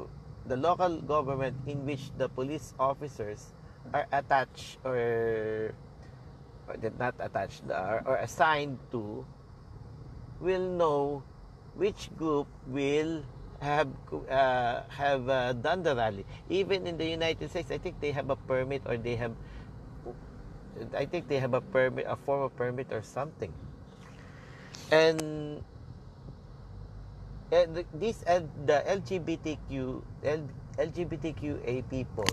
the 0.46 0.58
local 0.58 1.02
government 1.02 1.56
in 1.68 1.86
which 1.86 2.12
the 2.18 2.30
police 2.30 2.74
officers 2.80 3.54
are 3.94 4.08
attached 4.12 4.80
or, 4.84 5.74
or 6.68 6.76
not 7.00 7.16
attached 7.20 7.64
or, 7.70 8.04
or 8.06 8.16
assigned 8.18 8.80
to 8.92 9.26
will 10.40 10.70
know 10.78 11.24
which 11.76 12.10
group 12.18 12.48
will 12.68 13.24
have 13.60 13.88
uh, 14.30 14.82
have 14.90 15.30
uh, 15.30 15.54
done 15.54 15.84
the 15.84 15.96
rally. 15.96 16.26
Even 16.50 16.86
in 16.86 16.98
the 16.98 17.06
United 17.06 17.50
States, 17.50 17.72
I 17.72 17.78
think 17.78 18.00
they 18.00 18.12
have 18.12 18.30
a 18.30 18.36
permit 18.36 18.82
or 18.86 18.98
they 18.98 19.16
have, 19.16 19.34
I 20.94 21.06
think 21.06 21.28
they 21.28 21.40
have 21.40 21.54
a 21.54 21.62
permit, 21.62 22.06
a 22.08 22.16
form 22.16 22.44
of 22.44 22.56
permit 22.56 22.92
or 22.92 23.02
something. 23.02 23.54
And, 24.92 25.64
and 27.52 27.86
these 27.94 28.24
the 28.66 28.84
LGBTQ 28.84 30.02
LGBTQA 30.78 31.90
people 31.90 32.28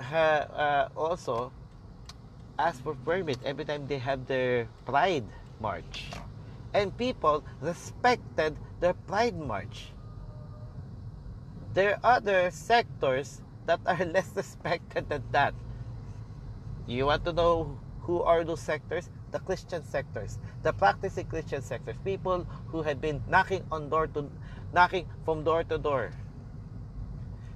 ha, 0.00 0.46
uh, 0.54 0.88
also 0.96 1.52
ask 2.58 2.82
for 2.82 2.94
permit 2.94 3.38
every 3.44 3.64
time 3.64 3.86
they 3.86 3.98
have 3.98 4.26
their 4.26 4.68
Pride 4.84 5.24
March 5.60 6.14
and 6.74 6.96
people 6.96 7.44
respected 7.60 8.56
their 8.80 8.94
Pride 8.94 9.36
March. 9.36 9.92
There 11.74 11.96
are 12.02 12.16
other 12.20 12.50
sectors 12.50 13.42
that 13.66 13.80
are 13.86 14.04
less 14.14 14.30
respected 14.36 15.08
than 15.08 15.22
that. 15.32 15.54
You 16.86 17.06
want 17.06 17.24
to 17.24 17.32
know 17.32 17.78
who 18.02 18.22
are 18.22 18.44
those 18.44 18.60
sectors? 18.60 19.08
The 19.32 19.40
Christian 19.40 19.82
sectors, 19.84 20.38
the 20.62 20.72
practicing 20.72 21.26
Christian 21.26 21.62
sectors, 21.62 21.96
people 22.04 22.46
who 22.68 22.82
had 22.82 23.00
been 23.00 23.22
knocking 23.28 23.64
on 23.72 23.88
door 23.88 24.06
to 24.08 24.30
knocking 24.72 25.08
from 25.24 25.42
door 25.42 25.64
to 25.64 25.78
door. 25.78 26.12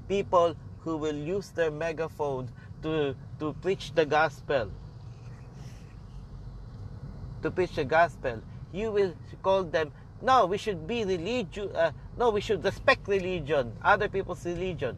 People 0.08 0.56
who 0.80 0.96
will 0.96 1.14
use 1.14 1.50
their 1.50 1.70
megaphone 1.70 2.50
to 2.82 3.14
to 3.38 3.52
preach 3.60 3.92
the 3.94 4.06
gospel. 4.06 4.72
To 7.42 7.50
preach 7.50 7.76
the 7.76 7.84
gospel 7.84 8.42
you 8.76 8.92
will 8.92 9.14
call 9.42 9.64
them 9.64 9.92
no 10.22 10.46
we 10.46 10.58
should 10.58 10.86
be 10.86 11.04
religious 11.04 11.72
uh, 11.74 11.90
no 12.18 12.30
we 12.30 12.40
should 12.40 12.62
respect 12.64 13.08
religion 13.08 13.72
other 13.82 14.08
people's 14.08 14.44
religion 14.44 14.96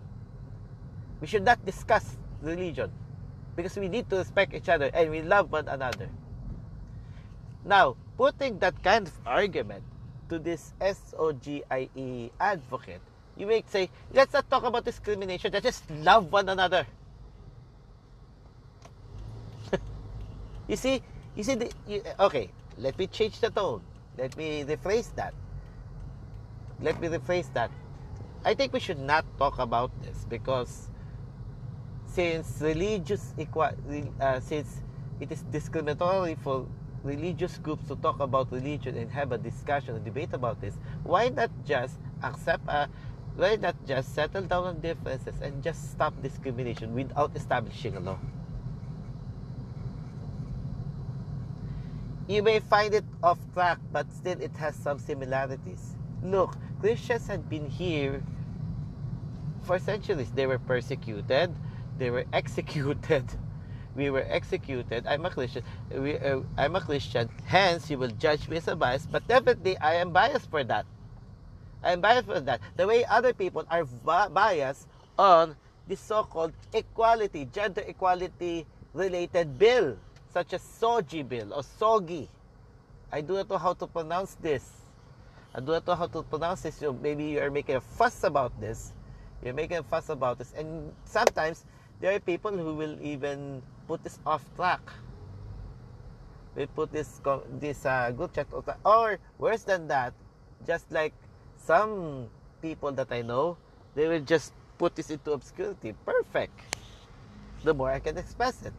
we 1.21 1.27
should 1.27 1.45
not 1.45 1.65
discuss 1.65 2.19
religion 2.43 2.91
because 3.57 3.77
we 3.77 3.89
need 3.89 4.09
to 4.11 4.17
respect 4.17 4.55
each 4.55 4.69
other 4.69 4.91
and 4.95 5.11
we 5.11 5.23
love 5.23 5.51
one 5.51 5.67
another 5.69 6.09
now 7.65 7.97
putting 8.17 8.59
that 8.59 8.83
kind 8.83 9.07
of 9.07 9.13
argument 9.27 9.83
to 10.29 10.39
this 10.39 10.73
SOGIE 10.81 12.31
advocate 12.41 13.01
you 13.37 13.47
may 13.47 13.63
say 13.69 13.89
let's 14.13 14.33
not 14.33 14.49
talk 14.51 14.65
about 14.65 14.85
discrimination 14.85 15.51
let's 15.53 15.65
just 15.65 15.91
love 15.91 16.31
one 16.31 16.49
another 16.49 16.87
you 20.69 20.77
see 20.77 21.03
you 21.37 21.43
see 21.43 21.55
the, 21.55 21.71
you, 21.87 22.03
okay 22.19 22.51
let 22.79 22.97
me 22.97 23.09
change 23.09 23.41
the 23.41 23.51
tone. 23.51 23.83
Let 24.17 24.37
me 24.37 24.65
rephrase 24.65 25.13
that. 25.17 25.35
Let 26.81 27.01
me 27.01 27.09
rephrase 27.09 27.53
that. 27.55 27.71
I 28.45 28.55
think 28.55 28.73
we 28.73 28.79
should 28.79 29.01
not 29.01 29.25
talk 29.37 29.59
about 29.59 29.91
this 30.01 30.25
because 30.29 30.89
since 32.07 32.59
religious 32.61 33.35
equality, 33.37 34.11
uh, 34.21 34.39
since 34.39 34.81
it 35.19 35.33
is 35.33 35.43
discriminatory 35.51 36.37
for 36.37 36.67
religious 37.09 37.57
groups 37.59 37.89
to 37.89 37.97
talk 37.97 38.21
about 38.21 38.53
religion 38.53 38.97
and 38.97 39.11
have 39.11 39.33
a 39.33 39.39
discussion, 39.39 39.97
a 39.97 39.99
debate 39.99 40.33
about 40.33 40.61
this, 40.61 40.75
why 41.05 41.31
not 41.31 41.51
just 41.65 41.97
accept 42.23 42.63
a 42.69 42.89
why 43.37 43.57
not 43.57 43.77
just 43.87 44.15
settle 44.15 44.43
down 44.43 44.65
on 44.65 44.81
differences 44.81 45.35
and 45.41 45.63
just 45.63 45.93
stop 45.93 46.13
discrimination 46.23 46.93
without 46.93 47.31
establishing 47.37 47.97
a 47.97 48.01
law? 48.01 48.19
You 52.27 52.43
may 52.43 52.59
find 52.59 52.93
it 52.93 53.05
off 53.23 53.39
track, 53.55 53.79
but 53.93 54.13
still 54.13 54.39
it 54.41 54.55
has 54.57 54.75
some 54.75 54.99
similarities. 54.99 55.95
Look, 56.23 56.57
Christians 56.81 57.27
had 57.29 57.49
been 57.49 57.71
here 57.71 58.23
for 59.63 59.79
centuries. 59.79 60.31
They 60.33 60.47
were 60.47 60.59
persecuted, 60.59 61.55
they 61.97 62.11
were 62.11 62.27
executed. 62.33 63.25
We 63.99 64.11
were 64.11 64.25
executed. 64.31 65.11
I'm 65.11 65.27
a 65.27 65.31
Christian. 65.31 65.65
We, 65.91 66.17
uh, 66.19 66.47
I'm 66.57 66.77
a 66.77 66.81
Christian. 66.81 67.29
Hence, 67.47 67.91
you 67.91 67.99
will 67.99 68.15
judge 68.15 68.47
me 68.47 68.59
as 68.59 68.69
a 68.69 68.77
bias. 68.77 69.11
But 69.11 69.27
definitely, 69.27 69.77
I 69.79 69.95
am 69.95 70.13
biased 70.13 70.49
for 70.49 70.63
that. 70.63 70.87
I 71.83 71.99
am 71.99 72.01
biased 72.01 72.27
for 72.31 72.39
that. 72.39 72.61
The 72.77 72.87
way 72.87 73.05
other 73.07 73.35
people 73.35 73.67
are 73.67 73.83
biased 74.31 74.87
on 75.19 75.57
the 75.89 75.97
so-called 75.97 76.53
equality, 76.73 77.51
gender 77.51 77.83
equality 77.89 78.67
related 78.95 79.59
bill, 79.59 79.99
such 80.33 80.53
as 80.53 80.63
SOGI 80.63 81.29
bill 81.29 81.53
or 81.53 81.63
SOGI. 81.63 82.29
I 83.11 83.21
do 83.21 83.35
not 83.35 83.51
know 83.51 83.59
how 83.59 83.75
to 83.75 83.87
pronounce 83.89 84.37
this. 84.37 84.63
I 85.53 85.59
do 85.59 85.73
not 85.73 85.85
know 85.85 85.97
how 85.97 86.07
to 86.07 86.23
pronounce 86.23 86.63
this. 86.63 86.77
So 86.77 86.93
maybe 86.93 87.25
you 87.25 87.41
are 87.41 87.51
making 87.51 87.75
a 87.75 87.81
fuss 87.81 88.23
about 88.23 88.55
this. 88.61 88.93
You're 89.43 89.55
making 89.55 89.79
a 89.79 89.83
fuss 89.83 90.09
about 90.09 90.39
this. 90.39 90.55
And 90.57 90.93
sometimes 91.05 91.65
there 91.99 92.15
are 92.15 92.21
people 92.21 92.53
who 92.53 92.75
will 92.75 92.97
even 93.03 93.61
put 93.89 94.05
this 94.05 94.21
off 94.27 94.45
track. 94.55 94.85
We 96.55 96.67
put 96.67 96.93
this 96.93 97.21
this 97.59 97.87
uh, 97.87 98.13
group 98.13 98.37
chat 98.37 98.47
off 98.53 98.69
track. 98.69 98.79
Or 98.85 99.19
worse 99.39 99.65
than 99.65 99.89
that, 99.89 100.13
just 100.69 100.93
like 100.93 101.17
some 101.57 102.29
people 102.61 102.93
that 102.93 103.09
I 103.11 103.23
know, 103.23 103.57
they 103.97 104.07
will 104.07 104.21
just 104.21 104.53
put 104.77 104.95
this 104.95 105.11
into 105.11 105.33
obscurity. 105.33 105.97
Perfect. 106.05 106.61
The 107.65 107.75
more 107.75 107.91
I 107.91 107.99
can 107.99 108.19
express 108.19 108.63
it. 108.63 108.73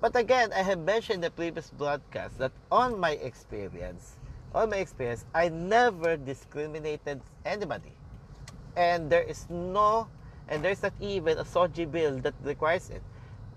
But 0.00 0.14
again, 0.14 0.52
I 0.52 0.62
have 0.62 0.78
mentioned 0.78 1.24
in 1.24 1.26
the 1.26 1.30
previous 1.30 1.70
broadcast 1.70 2.38
that 2.38 2.52
on 2.70 3.00
my 3.00 3.18
experience, 3.18 4.16
on 4.54 4.70
my 4.70 4.76
experience, 4.76 5.24
I 5.34 5.48
never 5.48 6.16
discriminated 6.16 7.20
anybody. 7.44 7.92
And 8.76 9.10
there 9.10 9.24
is 9.24 9.50
no, 9.50 10.06
and 10.48 10.64
there's 10.64 10.82
not 10.82 10.92
even 11.00 11.38
a 11.38 11.44
SOGI 11.44 11.90
bill 11.90 12.18
that 12.20 12.34
requires 12.42 12.90
it. 12.90 13.02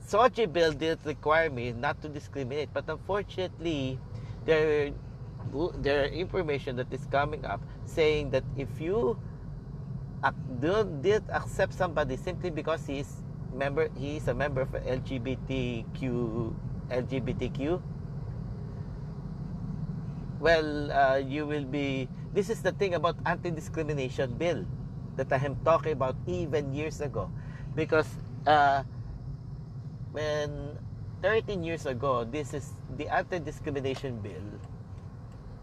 SOGI 0.07 0.51
bill 0.51 0.74
didn't 0.74 1.05
require 1.05 1.50
me 1.50 1.71
not 1.71 2.01
to 2.01 2.10
discriminate, 2.10 2.69
but 2.74 2.86
unfortunately, 2.88 4.00
there, 4.45 4.91
there 5.77 6.03
are 6.03 6.07
information 6.07 6.75
that 6.75 6.91
is 6.91 7.05
coming 7.12 7.45
up 7.45 7.62
saying 7.86 8.31
that 8.31 8.43
if 8.57 8.69
you 8.79 9.17
did 11.01 11.24
accept 11.29 11.74
somebody 11.74 12.15
simply 12.17 12.50
because 12.50 12.86
he's 12.86 13.24
member 13.53 13.89
he 13.98 14.17
is 14.17 14.27
a 14.27 14.33
member 14.33 14.62
of 14.62 14.69
LGBTQ 14.69 16.53
LGBTQ 16.89 17.81
well 20.39 20.92
uh, 20.92 21.18
you 21.18 21.46
will 21.46 21.66
be 21.66 22.07
this 22.33 22.50
is 22.50 22.61
the 22.61 22.72
thing 22.72 22.94
about 22.94 23.18
anti-discrimination 23.25 24.33
bill 24.37 24.63
that 25.22 25.29
I 25.29 25.46
am 25.46 25.55
talking 25.62 25.94
about 25.94 26.18
even 26.25 26.74
years 26.74 27.01
ago. 27.01 27.29
Because 27.75 28.10
uh, 28.46 28.84
when 30.12 30.77
13 31.22 31.64
years 31.64 31.86
ago 31.86 32.25
this 32.25 32.53
is 32.53 32.74
the 32.98 33.07
anti-discrimination 33.07 34.18
bill 34.20 34.50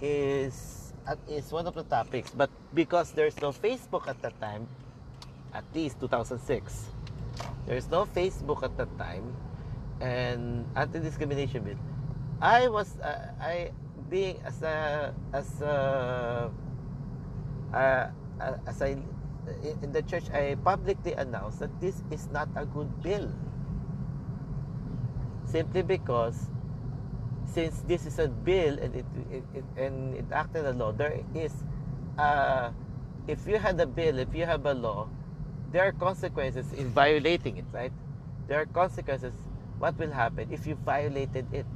is 0.01 0.94
is 1.27 1.51
one 1.51 1.66
of 1.66 1.75
the 1.75 1.85
topics. 1.85 2.31
But 2.31 2.51
because 2.73 3.11
there's 3.11 3.37
no 3.42 3.51
Facebook 3.51 4.07
at 4.07 4.23
that 4.23 4.38
time 4.40 4.71
at 5.53 5.64
least 5.75 5.99
2006 6.01 6.92
there's 7.66 7.88
no 7.88 8.05
Facebook 8.05 8.62
at 8.62 8.77
that 8.77 8.88
time 8.99 9.35
and 10.01 10.64
anti-discrimination 10.77 11.64
bill. 11.64 11.81
I 12.40 12.68
was 12.68 12.97
uh, 13.03 13.35
I 13.40 13.73
being 14.09 14.40
as 14.44 14.62
a 14.62 15.12
as 15.33 15.61
a 15.61 16.51
uh, 17.75 18.07
as 18.66 18.81
I 18.81 18.97
in 19.82 19.92
the 19.92 20.02
church 20.02 20.30
I 20.30 20.56
publicly 20.64 21.12
announced 21.12 21.61
that 21.61 21.72
this 21.80 22.02
is 22.11 22.28
not 22.30 22.48
a 22.56 22.66
good 22.66 23.02
bill 23.02 23.32
simply 25.44 25.82
because 25.82 26.50
since 27.46 27.80
this 27.88 28.04
is 28.04 28.18
a 28.18 28.28
bill 28.28 28.78
and 28.78 28.94
it, 28.94 29.06
it, 29.32 29.44
it 29.54 29.64
and 29.76 30.14
it 30.14 30.26
acted 30.32 30.66
a 30.66 30.72
law 30.72 30.92
there 30.92 31.20
is 31.34 31.52
uh, 32.18 32.70
if 33.26 33.46
you 33.46 33.58
had 33.58 33.80
a 33.80 33.87
bill 33.87 34.18
if 34.18 34.34
you 34.34 34.44
have 34.44 34.66
a 34.66 34.74
law 34.74 35.08
there 35.72 35.84
are 35.84 35.92
consequences 35.92 36.72
in 36.72 36.88
violating 36.90 37.58
it, 37.58 37.64
right? 37.72 37.92
There 38.46 38.61
are 38.61 38.66
consequences. 38.66 39.34
What 39.78 39.98
will 39.98 40.11
happen 40.11 40.48
if 40.50 40.66
you 40.66 40.74
violated 40.74 41.46
it? 41.52 41.66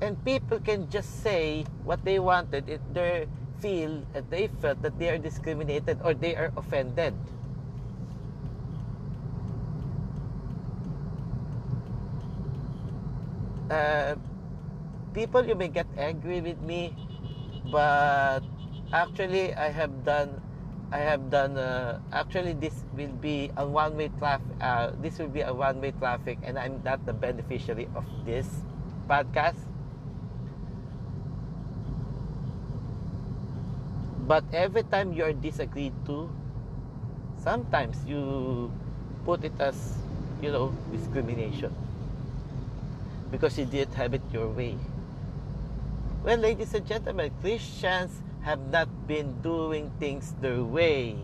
And 0.00 0.22
people 0.24 0.58
can 0.58 0.90
just 0.90 1.22
say 1.22 1.64
what 1.84 2.04
they 2.04 2.18
wanted. 2.18 2.68
It, 2.68 2.80
they 2.92 3.26
feel 3.62 4.02
that 4.12 4.26
they 4.28 4.50
felt 4.60 4.82
that 4.82 4.98
they 4.98 5.08
are 5.08 5.18
discriminated 5.18 5.96
or 6.02 6.12
they 6.12 6.34
are 6.34 6.50
offended. 6.58 7.14
Uh, 13.70 14.18
people, 15.14 15.46
you 15.46 15.54
may 15.54 15.68
get 15.68 15.86
angry 15.96 16.42
with 16.42 16.60
me, 16.60 16.92
but 17.70 18.42
actually, 18.92 19.54
I 19.54 19.70
have 19.70 20.04
done 20.04 20.42
I 20.92 21.00
have 21.08 21.32
done. 21.32 21.56
Uh, 21.56 22.04
actually, 22.12 22.52
this 22.52 22.84
will 22.92 23.16
be 23.16 23.48
a 23.56 23.64
one-way 23.64 24.12
traffic. 24.20 24.44
Uh, 24.60 24.92
this 25.00 25.16
will 25.16 25.32
be 25.32 25.40
a 25.40 25.48
one-way 25.48 25.96
traffic, 25.96 26.36
and 26.44 26.60
I'm 26.60 26.84
not 26.84 27.00
the 27.08 27.16
beneficiary 27.16 27.88
of 27.96 28.04
this 28.28 28.44
podcast. 29.08 29.71
But 34.22 34.44
every 34.52 34.84
time 34.84 35.12
you 35.12 35.24
are 35.24 35.32
disagreed 35.32 35.92
to, 36.06 36.30
sometimes 37.42 37.98
you 38.06 38.70
put 39.24 39.42
it 39.44 39.52
as, 39.58 39.98
you 40.40 40.52
know, 40.52 40.72
discrimination 40.92 41.74
because 43.30 43.58
you 43.58 43.64
didn't 43.64 43.94
have 43.94 44.14
it 44.14 44.22
your 44.32 44.48
way. 44.48 44.76
Well, 46.22 46.38
ladies 46.38 46.72
and 46.74 46.86
gentlemen, 46.86 47.32
Christians 47.40 48.22
have 48.42 48.60
not 48.70 48.88
been 49.08 49.42
doing 49.42 49.90
things 49.98 50.34
their 50.40 50.62
way. 50.62 51.16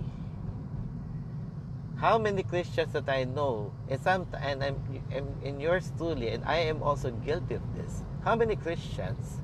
How 1.99 2.19
many 2.19 2.43
Christians 2.43 2.93
that 2.93 3.09
I 3.09 3.25
know, 3.25 3.73
and 3.89 4.01
some, 4.01 4.27
and 4.41 4.63
I'm, 4.63 4.77
in 5.43 5.61
yours 5.61 5.93
truly, 5.97 6.31
and 6.31 6.45
I 6.45 6.59
am 6.71 6.83
also 6.83 7.11
guilty 7.11 7.55
of 7.55 7.63
this. 7.77 8.03
How 8.25 8.35
many 8.35 8.57
Christians 8.57 9.39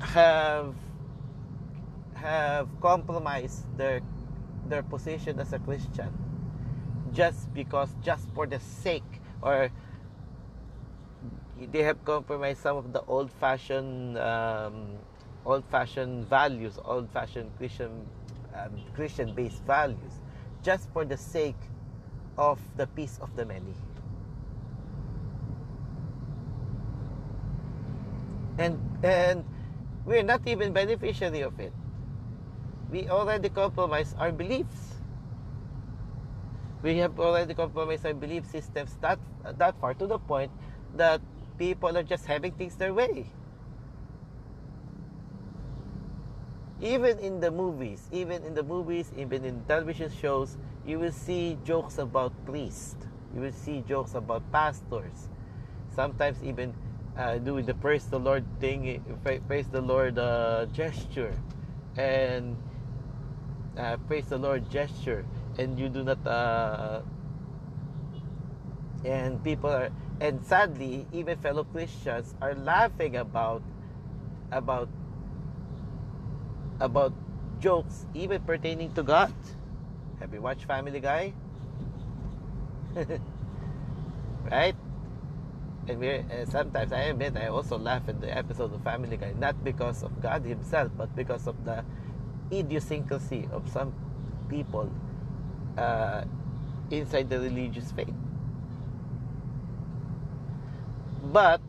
have 0.00 0.74
have 2.24 2.68
compromised 2.80 3.68
their 3.76 4.00
their 4.66 4.82
position 4.82 5.38
as 5.38 5.52
a 5.52 5.58
Christian 5.58 6.08
just 7.12 7.52
because, 7.52 7.94
just 8.02 8.26
for 8.34 8.46
the 8.46 8.58
sake, 8.58 9.20
or 9.42 9.68
they 11.70 11.82
have 11.82 12.02
compromised 12.04 12.60
some 12.60 12.76
of 12.76 12.92
the 12.92 13.02
old-fashioned 13.04 14.18
um, 14.18 14.96
old-fashioned 15.44 16.26
values, 16.26 16.78
old-fashioned 16.82 17.52
Christian 17.58 18.08
um, 18.56 18.72
Christian-based 18.94 19.62
values, 19.64 20.24
just 20.62 20.88
for 20.92 21.04
the 21.04 21.16
sake 21.16 21.60
of 22.38 22.58
the 22.76 22.86
peace 22.86 23.18
of 23.20 23.36
the 23.36 23.44
many. 23.44 23.74
And 28.56 28.80
and 29.04 29.44
we're 30.06 30.22
not 30.22 30.46
even 30.46 30.72
beneficiary 30.72 31.42
of 31.42 31.60
it. 31.60 31.72
We 32.94 33.10
already 33.10 33.50
compromise 33.50 34.14
our 34.22 34.30
beliefs. 34.30 35.02
We 36.86 37.02
have 37.02 37.18
already 37.18 37.50
compromised 37.58 38.06
our 38.06 38.14
belief 38.14 38.46
systems 38.46 38.94
that 39.02 39.18
that 39.42 39.74
far 39.82 39.98
to 39.98 40.06
the 40.06 40.22
point 40.22 40.54
that 40.94 41.18
people 41.58 41.90
are 41.98 42.06
just 42.06 42.22
having 42.30 42.54
things 42.54 42.78
their 42.78 42.94
way. 42.94 43.34
even 46.84 47.18
in 47.18 47.40
the 47.40 47.50
movies, 47.50 48.08
even 48.12 48.44
in 48.44 48.54
the 48.54 48.62
movies, 48.62 49.10
even 49.16 49.44
in 49.44 49.64
television 49.64 50.12
shows, 50.20 50.58
you 50.86 50.98
will 50.98 51.12
see 51.12 51.56
jokes 51.64 51.98
about 51.98 52.32
priests. 52.44 52.96
You 53.34 53.40
will 53.40 53.56
see 53.56 53.82
jokes 53.88 54.14
about 54.14 54.44
pastors. 54.52 55.32
Sometimes 55.94 56.36
even 56.44 56.74
uh, 57.16 57.38
doing 57.38 57.64
the 57.64 57.74
praise 57.74 58.04
the 58.06 58.18
Lord 58.18 58.44
thing, 58.60 59.02
praise 59.46 59.68
the 59.68 59.80
Lord 59.80 60.18
uh, 60.18 60.66
gesture, 60.76 61.32
and 61.96 62.56
uh, 63.76 63.96
praise 64.06 64.26
the 64.26 64.38
Lord 64.38 64.70
gesture. 64.70 65.24
and 65.58 65.78
you 65.78 65.88
do 65.88 66.02
not 66.02 66.18
uh, 66.26 67.00
and 69.04 69.42
people 69.44 69.70
are 69.70 69.90
and 70.20 70.42
sadly 70.44 71.06
even 71.12 71.38
fellow 71.38 71.64
christians 71.64 72.34
are 72.40 72.54
laughing 72.54 73.16
about 73.16 73.62
about 74.50 74.88
about 76.80 77.12
jokes 77.60 78.06
even 78.14 78.40
pertaining 78.42 78.92
to 78.94 79.02
god 79.02 79.32
have 80.18 80.32
you 80.32 80.40
watched 80.40 80.64
family 80.64 81.00
guy 81.00 81.32
right 84.50 84.76
and 85.88 85.98
we 85.98 86.18
uh, 86.18 86.44
sometimes 86.46 86.92
i 86.92 87.14
admit 87.14 87.36
i 87.36 87.46
also 87.46 87.78
laugh 87.78 88.02
at 88.08 88.20
the 88.20 88.36
episode 88.36 88.72
of 88.72 88.82
family 88.82 89.16
guy 89.16 89.32
not 89.38 89.54
because 89.62 90.02
of 90.02 90.10
god 90.20 90.42
himself 90.44 90.90
but 90.96 91.14
because 91.14 91.46
of 91.46 91.64
the 91.64 91.84
idiosyncrasy 92.52 93.48
of 93.52 93.68
some 93.70 93.92
people 94.48 94.90
uh, 95.78 96.24
inside 96.90 97.28
the 97.28 97.38
religious 97.38 97.90
faith 97.92 98.14
but 101.32 101.60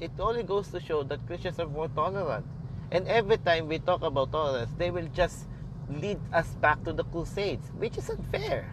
it 0.00 0.10
only 0.18 0.42
goes 0.42 0.68
to 0.68 0.80
show 0.80 1.02
that 1.02 1.26
Christians 1.26 1.58
are 1.58 1.68
more 1.68 1.88
tolerant. 1.88 2.46
And 2.90 3.06
every 3.08 3.38
time 3.38 3.68
we 3.68 3.78
talk 3.78 4.02
about 4.02 4.32
tolerance, 4.32 4.70
they 4.78 4.90
will 4.90 5.08
just 5.14 5.46
lead 5.90 6.18
us 6.32 6.48
back 6.60 6.82
to 6.84 6.92
the 6.92 7.04
Crusades, 7.04 7.68
which 7.78 7.98
is 7.98 8.08
unfair. 8.10 8.72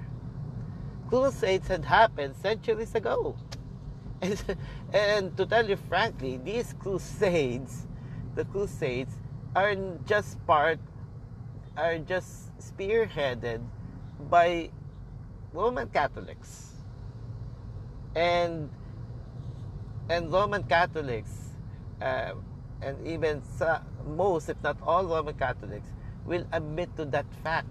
Crusades 1.10 1.68
had 1.68 1.86
happened 1.86 2.36
centuries 2.36 2.96
ago. 2.96 3.36
And, 4.24 4.40
and 4.94 5.36
to 5.36 5.46
tell 5.46 5.68
you 5.68 5.76
frankly, 5.76 6.38
these 6.38 6.74
Crusades, 6.80 7.88
the 8.36 8.46
Crusades, 8.46 9.12
are 9.54 9.76
just 10.06 10.40
part, 10.48 10.80
are 11.78 11.98
just 11.98 12.50
spearheaded 12.60 13.62
by 14.30 14.70
Roman 15.54 15.90
Catholics. 15.90 16.74
And 18.16 18.70
and 20.10 20.32
Roman 20.32 20.64
Catholics, 20.64 21.32
uh, 22.02 22.34
and 22.82 23.08
even 23.08 23.42
most, 24.06 24.50
if 24.50 24.62
not 24.62 24.78
all 24.84 25.06
Roman 25.06 25.34
Catholics, 25.34 25.88
will 26.26 26.46
admit 26.52 26.96
to 26.98 27.06
that 27.06 27.26
fact. 27.44 27.68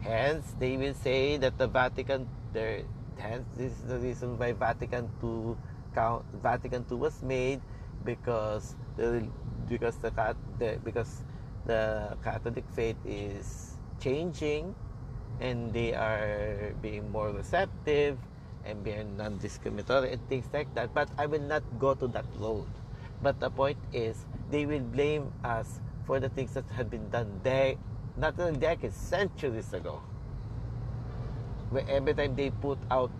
Hence, 0.00 0.54
they 0.58 0.76
will 0.76 0.94
say 0.94 1.36
that 1.38 1.58
the 1.58 1.66
Vatican, 1.66 2.28
there, 2.52 2.82
hence 3.18 3.46
this 3.56 3.72
is 3.72 3.82
the 3.84 3.98
reason 3.98 4.38
why 4.38 4.52
Vatican 4.52 5.10
II, 5.22 5.56
count, 5.94 6.24
Vatican 6.42 6.84
II 6.90 6.96
was 6.98 7.22
made, 7.22 7.60
because 8.04 8.76
the 8.96 9.26
because 9.68 9.96
the, 9.98 10.10
the 10.58 10.78
because 10.84 11.22
the 11.66 12.16
Catholic 12.22 12.64
faith 12.74 12.96
is 13.04 13.76
changing, 14.00 14.74
and 15.40 15.72
they 15.72 15.94
are 15.94 16.74
being 16.82 17.10
more 17.10 17.30
receptive 17.30 18.18
and 18.64 18.84
being 18.84 19.16
non-discriminatory 19.16 20.12
and 20.12 20.28
things 20.28 20.46
like 20.52 20.72
that. 20.74 20.92
But 20.94 21.08
I 21.16 21.26
will 21.26 21.40
not 21.40 21.62
go 21.78 21.94
to 21.94 22.06
that 22.08 22.26
road. 22.38 22.66
But 23.22 23.40
the 23.40 23.50
point 23.50 23.78
is, 23.92 24.24
they 24.50 24.66
will 24.66 24.80
blame 24.80 25.32
us 25.44 25.80
for 26.06 26.20
the 26.20 26.28
things 26.28 26.52
that 26.54 26.64
have 26.76 26.90
been 26.90 27.08
done 27.10 27.40
there, 27.42 27.76
not 28.16 28.38
only 28.38 28.58
decades, 28.58 28.96
centuries 28.96 29.72
ago. 29.72 30.02
Where 31.70 31.84
every 31.88 32.14
time 32.14 32.34
they 32.34 32.50
put 32.50 32.78
out 32.90 33.10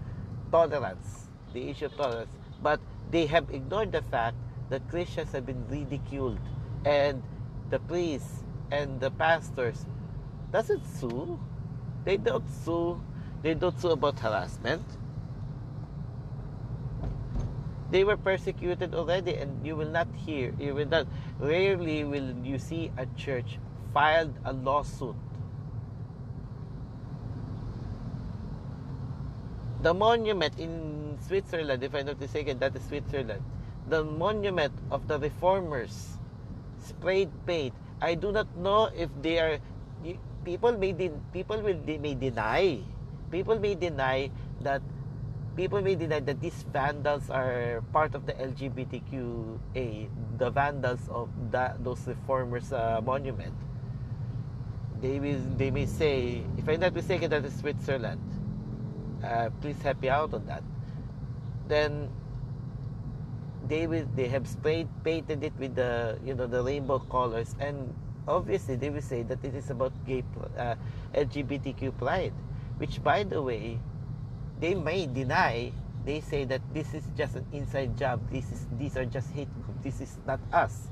tolerance, 0.50 1.28
the 1.52 1.68
issue 1.68 1.86
of 1.86 1.96
tolerance, 1.96 2.32
but 2.62 2.80
they 3.10 3.26
have 3.26 3.48
ignored 3.50 3.92
the 3.92 4.02
fact 4.02 4.36
that 4.70 4.88
Christians 4.88 5.32
have 5.32 5.46
been 5.46 5.66
ridiculed 5.68 6.38
and 6.84 7.22
the 7.70 7.78
priests 7.78 8.44
and 8.70 9.00
the 9.00 9.10
pastors 9.10 9.86
doesn't 10.52 10.84
sue. 10.84 11.38
They 12.04 12.16
don't 12.16 12.48
sue. 12.64 13.00
They 13.42 13.54
don't 13.54 13.78
sue 13.80 13.90
about 13.90 14.18
harassment 14.18 14.84
they 17.90 18.04
were 18.04 18.16
persecuted 18.16 18.94
already 18.94 19.36
and 19.36 19.66
you 19.66 19.74
will 19.74 19.90
not 19.90 20.06
hear 20.14 20.54
you 20.58 20.74
will 20.74 20.86
not 20.86 21.06
rarely 21.38 22.04
will 22.04 22.34
you 22.44 22.58
see 22.58 22.90
a 22.96 23.06
church 23.18 23.58
filed 23.92 24.32
a 24.44 24.52
lawsuit 24.52 25.16
the 29.82 29.92
monument 29.92 30.58
in 30.58 31.18
Switzerland 31.26 31.82
if 31.82 31.94
I'm 31.94 32.06
not 32.06 32.20
mistaken 32.20 32.58
that 32.60 32.76
is 32.76 32.82
Switzerland 32.84 33.42
the 33.88 34.04
monument 34.04 34.74
of 34.90 35.08
the 35.08 35.18
reformers 35.18 36.19
sprayed 36.82 37.30
paint 37.46 37.74
I 38.00 38.14
do 38.14 38.32
not 38.32 38.48
know 38.56 38.88
if 38.96 39.10
they 39.20 39.38
are 39.38 39.58
people 40.44 40.72
may 40.76 40.92
people 41.32 41.60
will 41.60 41.80
may 41.84 42.14
deny 42.14 42.80
people 43.30 43.58
may 43.60 43.74
deny 43.74 44.30
that 44.60 44.82
people 45.56 45.82
may 45.82 45.94
deny 45.94 46.20
that 46.20 46.40
these 46.40 46.64
vandals 46.72 47.28
are 47.30 47.82
part 47.92 48.14
of 48.14 48.26
the 48.26 48.32
LGBTQA, 48.32 50.08
the 50.38 50.50
vandals 50.50 51.00
of 51.10 51.28
that, 51.50 51.82
those 51.84 52.06
reformers 52.06 52.72
uh, 52.72 53.00
monument. 53.04 53.54
They 55.00 55.18
will, 55.18 55.40
they 55.56 55.70
may 55.70 55.86
say, 55.86 56.44
if 56.56 56.68
I'm 56.68 56.80
not 56.80 56.94
mistaken, 56.94 57.30
that 57.30 57.44
is 57.44 57.54
Switzerland. 57.56 58.20
Uh, 59.24 59.50
please 59.60 59.80
help 59.82 60.00
me 60.00 60.08
out 60.08 60.32
on 60.34 60.46
that. 60.46 60.62
Then 61.68 62.08
they 63.70 63.86
will, 63.86 64.04
they 64.18 64.26
have 64.26 64.50
sprayed 64.50 64.90
painted 65.06 65.46
it 65.46 65.54
with 65.56 65.78
the 65.78 66.18
you 66.26 66.34
know 66.34 66.50
the 66.50 66.60
rainbow 66.60 66.98
colors, 66.98 67.54
and 67.62 67.94
obviously 68.26 68.74
they 68.74 68.90
will 68.90 69.00
say 69.00 69.22
that 69.22 69.38
it 69.46 69.54
is 69.54 69.70
about 69.70 69.94
gay 70.04 70.26
uh, 70.58 70.74
LGBTQ 71.14 71.96
pride, 71.96 72.34
which 72.82 72.98
by 73.02 73.22
the 73.22 73.40
way 73.40 73.78
they 74.58 74.74
may 74.74 75.06
deny 75.06 75.72
they 76.04 76.20
say 76.20 76.44
that 76.44 76.60
this 76.74 76.92
is 76.92 77.04
just 77.16 77.36
an 77.36 77.46
inside 77.52 77.96
job. 77.96 78.18
This 78.28 78.50
is 78.50 78.66
these 78.76 78.98
are 78.98 79.06
just 79.06 79.30
hate 79.30 79.48
group. 79.62 79.78
This 79.86 80.02
is 80.02 80.18
not 80.26 80.40
us. 80.52 80.90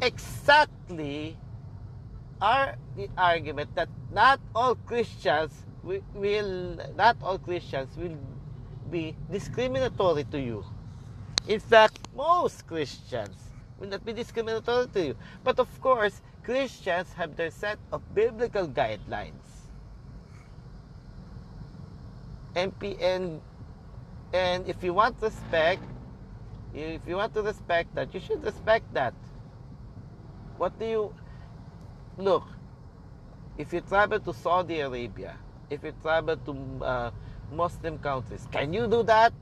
Exactly 0.00 1.36
are 2.40 2.74
the 2.96 3.06
argument 3.16 3.70
that 3.76 3.86
not 4.10 4.40
all 4.52 4.74
christians 4.74 5.62
will, 5.84 6.74
not 6.96 7.14
all 7.22 7.38
christians 7.38 7.94
will 7.96 8.18
be 8.90 9.14
discriminatory 9.30 10.24
to 10.24 10.40
you 10.40 10.64
in 11.48 11.60
fact 11.60 11.98
most 12.14 12.66
christians 12.66 13.36
will 13.78 13.88
not 13.88 14.04
be 14.04 14.12
discriminatory 14.12 14.86
to 14.88 15.06
you 15.06 15.16
but 15.44 15.58
of 15.58 15.80
course 15.80 16.22
christians 16.44 17.12
have 17.14 17.36
their 17.36 17.50
set 17.50 17.78
of 17.92 18.02
biblical 18.14 18.68
guidelines 18.68 19.52
MP 22.54 23.00
and 23.00 23.40
and 24.32 24.66
if 24.68 24.82
you 24.82 24.94
want 24.94 25.16
respect, 25.20 25.82
if 26.74 27.00
you 27.06 27.16
want 27.16 27.34
to 27.34 27.42
respect 27.42 27.94
that, 27.94 28.12
you 28.14 28.20
should 28.20 28.42
respect 28.44 28.92
that. 28.94 29.14
What 30.56 30.78
do 30.78 30.86
you 30.86 31.14
look? 32.16 32.44
If 33.58 33.72
you 33.72 33.80
travel 33.82 34.20
to 34.20 34.32
Saudi 34.32 34.80
Arabia, 34.80 35.36
if 35.68 35.84
you 35.84 35.92
travel 36.00 36.36
to 36.36 36.84
uh, 36.84 37.10
Muslim 37.52 37.98
countries, 37.98 38.48
can 38.50 38.72
you 38.72 38.86
do 38.86 39.02
that? 39.04 39.32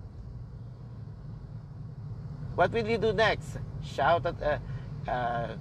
What 2.60 2.72
will 2.72 2.86
you 2.86 2.98
do 2.98 3.14
next? 3.14 3.56
Shout 3.80 4.26
at, 4.26 4.36
uh, 4.42 4.58
uh, 5.10 5.56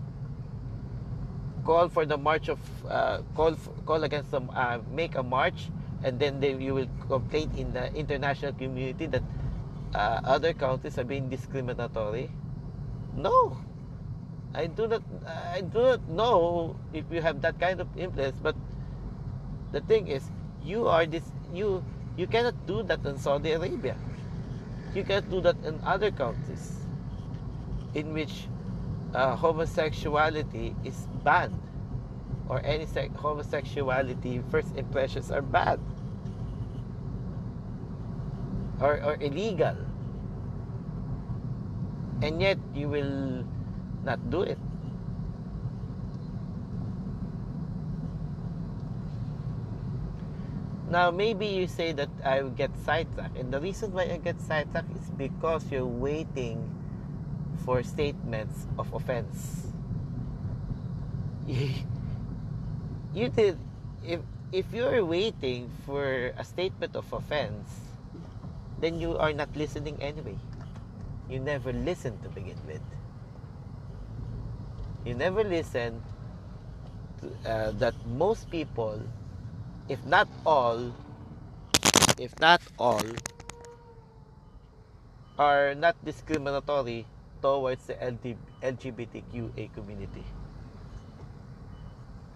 call 1.64 1.88
for 1.88 2.06
the 2.06 2.18
march 2.18 2.50
of, 2.50 2.60
uh, 2.84 3.22
call 3.36 3.56
for, 3.56 3.72
call 3.88 4.04
against 4.04 4.32
them, 4.32 4.52
uh, 4.54 4.80
make 4.92 5.16
a 5.16 5.24
march 5.24 5.72
and 6.04 6.20
then 6.20 6.42
they, 6.42 6.56
you 6.56 6.74
will 6.74 6.90
complain 7.08 7.52
in 7.56 7.72
the 7.72 7.88
international 7.96 8.52
community 8.52 9.06
that 9.06 9.24
uh, 9.96 10.20
other 10.26 10.52
countries 10.52 10.98
are 10.98 11.06
being 11.06 11.30
discriminatory? 11.30 12.30
No, 13.16 13.56
I 14.54 14.68
do 14.68 14.88
not. 14.88 15.02
I 15.56 15.62
do 15.62 15.80
not 15.80 16.10
know 16.10 16.76
if 16.92 17.06
you 17.10 17.22
have 17.22 17.40
that 17.48 17.62
kind 17.62 17.80
of 17.80 17.88
influence. 17.96 18.36
But 18.44 18.56
the 19.72 19.80
thing 19.80 20.08
is, 20.08 20.30
you 20.66 20.88
are 20.88 21.06
this. 21.06 21.24
You 21.54 21.82
you 22.18 22.28
cannot 22.28 22.68
do 22.68 22.84
that 22.84 23.06
in 23.06 23.18
Saudi 23.18 23.54
Arabia. 23.54 23.96
You 24.94 25.06
cannot 25.06 25.30
do 25.30 25.40
that 25.42 25.56
in 25.64 25.80
other 25.86 26.12
countries, 26.12 26.79
in 27.94 28.14
which 28.14 28.48
uh, 29.14 29.36
homosexuality 29.36 30.76
is 30.84 31.08
banned 31.24 31.60
or 32.48 32.62
any 32.66 32.86
homosexuality 33.18 34.42
first 34.50 34.76
impressions 34.76 35.32
are 35.32 35.42
bad 35.42 35.80
or, 38.82 39.02
or 39.04 39.18
illegal. 39.22 39.76
And 42.22 42.42
yet 42.42 42.58
you 42.76 42.90
will 42.90 43.46
not 44.04 44.30
do 44.30 44.42
it. 44.42 44.58
Now 50.90 51.12
maybe 51.12 51.46
you 51.46 51.68
say 51.68 51.92
that 51.94 52.10
I 52.26 52.42
will 52.42 52.50
get 52.50 52.72
sidetracked 52.84 53.38
and 53.38 53.54
the 53.54 53.62
reason 53.62 53.94
why 53.94 54.10
I 54.10 54.18
get 54.18 54.42
sidetracked 54.42 54.90
is 54.98 55.10
because 55.12 55.70
you're 55.70 55.86
waiting 55.86 56.79
for 57.70 57.86
statements 57.86 58.66
of 58.82 58.90
offense 58.98 59.70
you 63.14 63.30
did 63.30 63.62
if 64.02 64.26
if 64.50 64.66
you're 64.74 65.06
waiting 65.06 65.70
for 65.86 66.34
a 66.34 66.44
statement 66.44 66.96
of 66.96 67.06
offense, 67.14 67.70
then 68.82 68.98
you 69.00 69.18
are 69.18 69.34
not 69.34 69.50
listening 69.54 69.98
anyway. 70.02 70.38
You 71.30 71.40
never 71.40 71.74
listen 71.74 72.18
to 72.26 72.30
begin 72.30 72.58
with. 72.66 72.82
You 75.06 75.14
never 75.14 75.44
listen 75.44 76.02
to, 77.22 77.26
uh, 77.46 77.72
that 77.78 77.94
most 78.10 78.50
people, 78.50 78.98
if 79.88 80.02
not 80.06 80.28
all, 80.46 80.90
if 82.18 82.34
not 82.42 82.62
all, 82.82 83.06
are 85.38 85.76
not 85.76 85.94
discriminatory 86.04 87.06
towards 87.42 87.88
the 87.88 87.96
LGBTQA 88.64 89.74
community. 89.74 90.26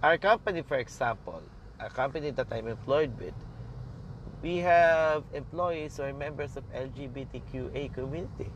Our 0.01 0.17
company, 0.17 0.61
for 0.61 0.77
example, 0.77 1.41
a 1.79 1.89
company 1.89 2.31
that 2.31 2.47
I'm 2.51 2.67
employed 2.67 3.17
with, 3.19 3.33
we 4.41 4.57
have 4.57 5.23
employees 5.33 5.97
who 5.97 6.03
are 6.03 6.13
members 6.13 6.57
of 6.57 6.63
LGBTQA 6.73 7.93
community. 7.93 8.51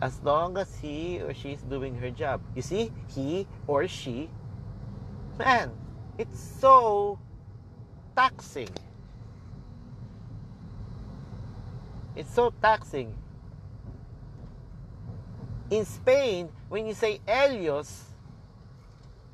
As 0.00 0.20
long 0.22 0.56
as 0.58 0.74
he 0.76 1.20
or 1.20 1.32
she 1.32 1.52
is 1.52 1.62
doing 1.62 1.94
her 1.96 2.10
job. 2.10 2.40
You 2.54 2.62
see, 2.62 2.92
he 3.08 3.46
or 3.66 3.86
she, 3.88 4.28
man, 5.38 5.70
it's 6.18 6.40
so 6.60 7.18
taxing. 8.16 8.68
It's 12.16 12.32
so 12.32 12.52
taxing. 12.62 13.12
In 15.70 15.84
Spain, 15.84 16.50
when 16.68 16.86
you 16.86 16.94
say 16.94 17.20
Elios, 17.26 18.02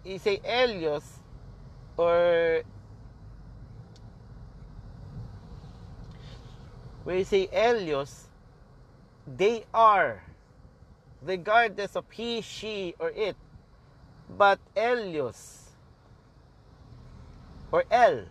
you 0.05 0.19
say 0.19 0.39
Elios 0.39 1.05
or 1.97 2.63
when 7.05 7.19
you 7.19 7.25
say 7.25 7.49
Elios, 7.49 8.29
they 9.27 9.65
are, 9.75 10.23
regardless 11.21 11.97
of 11.97 12.05
he, 12.11 12.41
she, 12.41 12.95
or 12.99 13.11
it. 13.11 13.37
But 14.39 14.61
Elios 14.77 15.61
or 17.73 17.85
El 17.91 18.25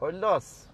or 0.00 0.12
Los 0.12 0.68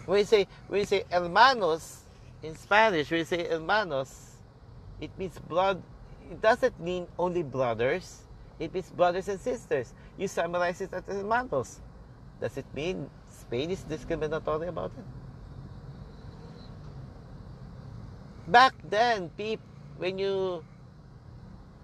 we 0.11 0.23
say 0.23 0.47
we 0.67 0.83
say 0.83 1.05
hermanos 1.09 2.03
in 2.43 2.55
Spanish, 2.55 3.09
we 3.09 3.23
say 3.23 3.47
hermanos, 3.47 4.35
it 4.99 5.11
means 5.17 5.39
blood. 5.39 5.81
It 6.29 6.41
doesn't 6.41 6.79
mean 6.79 7.07
only 7.17 7.43
brothers. 7.43 8.23
It 8.59 8.73
means 8.73 8.89
brothers 8.89 9.27
and 9.27 9.39
sisters. 9.39 9.93
You 10.17 10.27
summarize 10.27 10.81
it 10.81 10.93
as 10.93 11.03
hermanos. 11.07 11.79
Does 12.39 12.57
it 12.57 12.65
mean 12.73 13.09
Spain 13.29 13.71
is 13.71 13.83
discriminatory 13.83 14.67
about 14.67 14.91
it? 14.97 15.05
Back 18.47 18.73
then, 18.89 19.29
people, 19.37 19.65
when 19.97 20.17
you 20.17 20.65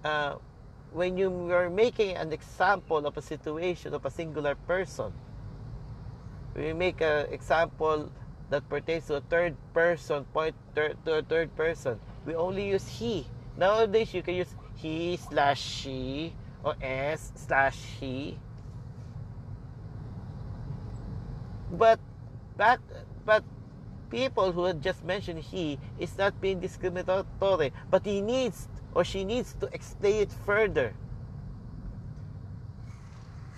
uh, 0.03 0.35
when 0.91 1.17
you 1.17 1.29
were 1.29 1.69
making 1.69 2.17
an 2.17 2.33
example 2.33 3.05
of 3.05 3.15
a 3.15 3.21
situation 3.21 3.93
of 3.93 4.05
a 4.05 4.11
singular 4.11 4.55
person, 4.67 5.13
we 6.57 6.73
make 6.73 7.01
an 7.01 7.27
example 7.31 8.11
that 8.49 8.67
pertains 8.67 9.05
to 9.07 9.15
a 9.15 9.21
third 9.21 9.55
person 9.73 10.25
point 10.33 10.55
to 10.75 11.13
a 11.13 11.21
third 11.21 11.55
person. 11.55 11.99
We 12.25 12.33
only 12.33 12.69
use 12.69 12.87
he. 12.87 13.27
Nowadays 13.55 14.13
you 14.13 14.23
can 14.23 14.35
use 14.35 14.55
he 14.75 15.17
slash 15.17 15.61
she 15.61 16.33
or 16.63 16.75
s 16.81 17.31
slash 17.35 17.77
he. 17.99 18.39
But 21.71 21.99
back 22.57 22.79
but 23.23 23.43
people 24.09 24.51
who 24.51 24.65
had 24.65 24.81
just 24.81 25.03
mentioned 25.03 25.39
he 25.39 25.77
is 25.99 26.17
not 26.17 26.39
being 26.41 26.59
discriminatory 26.59 27.73
but 27.91 28.05
he 28.05 28.21
needs 28.21 28.67
or 28.95 29.03
she 29.03 29.23
needs 29.25 29.53
to 29.59 29.69
explain 29.73 30.23
it 30.23 30.31
further. 30.45 30.95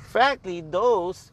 Frankly 0.09 0.59
those 0.59 1.31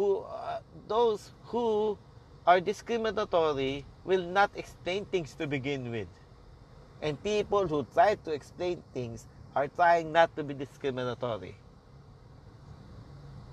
who 0.00 0.24
uh, 0.24 0.60
those 0.90 1.30
who 1.54 1.96
are 2.44 2.58
discriminatory 2.58 3.86
will 4.02 4.26
not 4.26 4.50
explain 4.58 5.06
things 5.06 5.38
to 5.38 5.46
begin 5.46 5.94
with. 5.94 6.10
And 7.00 7.14
people 7.22 7.70
who 7.70 7.86
try 7.94 8.18
to 8.26 8.34
explain 8.34 8.82
things 8.92 9.30
are 9.54 9.68
trying 9.68 10.10
not 10.10 10.34
to 10.34 10.42
be 10.42 10.52
discriminatory. 10.52 11.54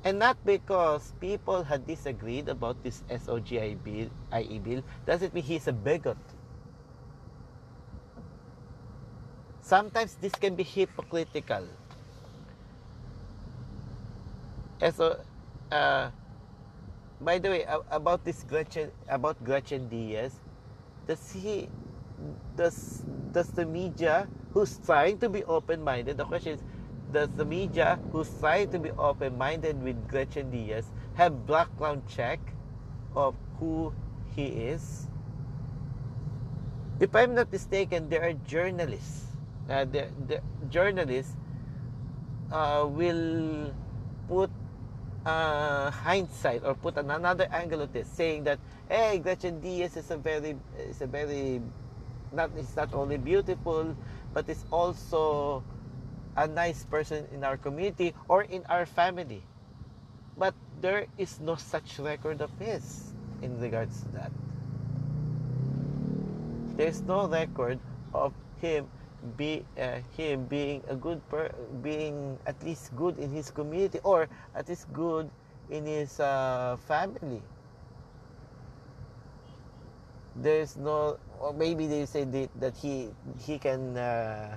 And 0.03 0.17
not 0.17 0.41
because 0.43 1.13
people 1.21 1.63
had 1.63 1.85
disagreed 1.85 2.49
about 2.49 2.81
this 2.81 3.03
SOGI 3.05 3.77
bill, 3.85 4.09
IE 4.33 4.57
bill, 4.57 4.81
doesn't 5.05 5.33
mean 5.33 5.43
he's 5.43 5.67
a 5.67 5.73
bigot. 5.73 6.17
Sometimes 9.61 10.15
this 10.15 10.33
can 10.33 10.55
be 10.55 10.63
hypocritical. 10.63 11.67
So, 14.79 15.19
uh, 15.71 16.09
by 17.21 17.39
the 17.39 17.49
way, 17.49 17.65
about 17.91 18.23
this 18.23 18.43
Gretchen, 18.43 18.91
about 19.09 19.43
Gretchen 19.43 19.89
Diez, 19.89 20.39
does 21.07 21.31
he, 21.31 21.69
does 22.55 23.03
does 23.31 23.49
the 23.51 23.65
media 23.65 24.27
who's 24.53 24.79
trying 24.85 25.17
to 25.19 25.29
be 25.29 25.43
open-minded? 25.45 26.17
The 26.17 26.25
question 26.25 26.53
is, 26.53 26.61
does 27.11 27.29
the 27.29 27.45
media 27.45 27.99
who's 28.11 28.29
trying 28.39 28.69
to 28.71 28.79
be 28.79 28.91
open-minded 28.91 29.81
with 29.81 30.07
Gretchen 30.07 30.51
Diez 30.51 30.85
have 31.15 31.45
background 31.47 32.03
check 32.07 32.39
of 33.15 33.35
who 33.59 33.93
he 34.35 34.45
is? 34.73 35.07
If 36.99 37.15
I'm 37.15 37.35
not 37.35 37.51
mistaken, 37.51 38.09
there 38.09 38.23
are 38.23 38.33
journalists. 38.33 39.25
Uh, 39.69 39.85
the, 39.85 40.07
the 40.27 40.41
journalists 40.69 41.35
uh, 42.51 42.85
will 42.89 43.73
put 44.27 44.49
uh, 45.27 45.91
hindsight 45.91 46.63
or 46.63 46.73
put 46.73 46.95
another 46.95 47.47
angle 47.51 47.81
of 47.81 47.91
this, 47.91 48.07
saying 48.07 48.45
that 48.45 48.59
hey, 48.89 49.19
Gretchen 49.19 49.59
Diez 49.59 49.97
is 49.97 50.09
a 50.09 50.17
very 50.17 50.55
is 50.79 51.01
a 51.01 51.07
very 51.07 51.61
not 52.31 52.49
it's 52.55 52.75
not 52.75 52.93
only 52.93 53.17
beautiful, 53.17 53.95
but 54.33 54.47
it's 54.47 54.63
also 54.71 55.63
a 56.37 56.47
nice 56.47 56.85
person 56.85 57.27
in 57.33 57.43
our 57.43 57.57
community 57.57 58.13
or 58.29 58.43
in 58.43 58.63
our 58.69 58.85
family. 58.85 59.43
But 60.37 60.53
there 60.79 61.07
is 61.17 61.39
no 61.41 61.55
such 61.55 61.99
record 61.99 62.41
of 62.41 62.51
his 62.59 63.11
in 63.41 63.59
regards 63.59 64.01
to 64.03 64.09
that. 64.15 64.31
There's 66.77 67.01
no 67.01 67.27
record 67.27 67.79
of 68.13 68.33
him 68.61 68.87
be 69.35 69.65
uh, 69.77 69.99
him 70.15 70.45
being 70.45 70.83
a 70.87 70.95
good 70.95 71.21
per 71.29 71.51
being 71.81 72.37
at 72.45 72.61
least 72.63 72.95
good 72.95 73.17
in 73.19 73.31
his 73.31 73.51
community 73.51 73.99
or 74.03 74.27
at 74.55 74.69
least 74.69 74.91
good 74.93 75.29
in 75.69 75.85
his 75.85 76.19
uh, 76.19 76.77
family. 76.87 77.41
There's 80.35 80.77
no 80.77 81.17
or 81.39 81.53
maybe 81.53 81.87
they 81.87 82.05
say 82.05 82.23
that, 82.23 82.75
he 82.77 83.09
he 83.39 83.57
can 83.57 83.97
uh, 83.97 84.55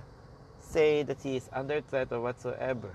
say 0.61 1.03
that 1.03 1.21
he 1.23 1.37
is 1.37 1.49
under 1.53 1.81
threat 1.81 2.13
or 2.13 2.21
whatsoever. 2.21 2.95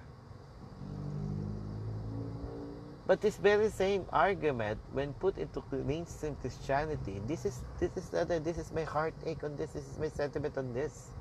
But 3.07 3.21
this 3.21 3.37
very 3.37 3.69
same 3.69 4.05
argument 4.11 4.79
when 4.91 5.13
put 5.21 5.37
into 5.37 5.61
mainstream 5.85 6.35
christianity 6.41 7.21
this 7.27 7.45
is 7.45 7.61
this 7.77 7.93
is 7.97 8.09
this 8.09 8.57
is 8.57 8.73
my 8.73 8.81
heartache 8.81 9.43
on 9.43 9.55
this 9.57 9.77
this 9.77 9.85
is 9.85 9.99
my 9.99 10.09
sentiment 10.09 10.57
on 10.57 10.73
this 10.73 11.13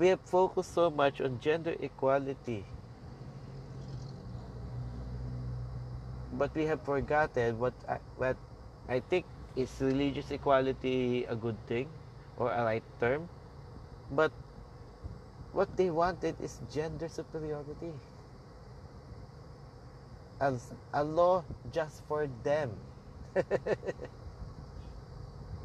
we 0.00 0.08
have 0.08 0.20
focused 0.24 0.72
so 0.72 0.88
much 0.88 1.20
on 1.20 1.38
gender 1.44 1.76
equality. 1.78 2.64
But 6.32 6.56
we 6.56 6.64
have 6.64 6.80
forgotten 6.80 7.58
what 7.60 7.74
I, 7.86 7.98
what 8.16 8.36
I 8.88 9.00
think 9.00 9.26
is 9.56 9.68
religious 9.78 10.30
equality 10.30 11.26
a 11.28 11.36
good 11.36 11.60
thing 11.66 11.86
or 12.38 12.50
a 12.50 12.64
right 12.64 12.82
term. 12.98 13.28
But 14.10 14.32
what 15.52 15.68
they 15.76 15.90
wanted 15.90 16.40
is 16.40 16.58
gender 16.72 17.08
superiority. 17.12 17.92
As 20.40 20.72
a 20.94 21.04
law 21.04 21.44
just 21.74 22.00
for 22.08 22.26
them. 22.42 22.72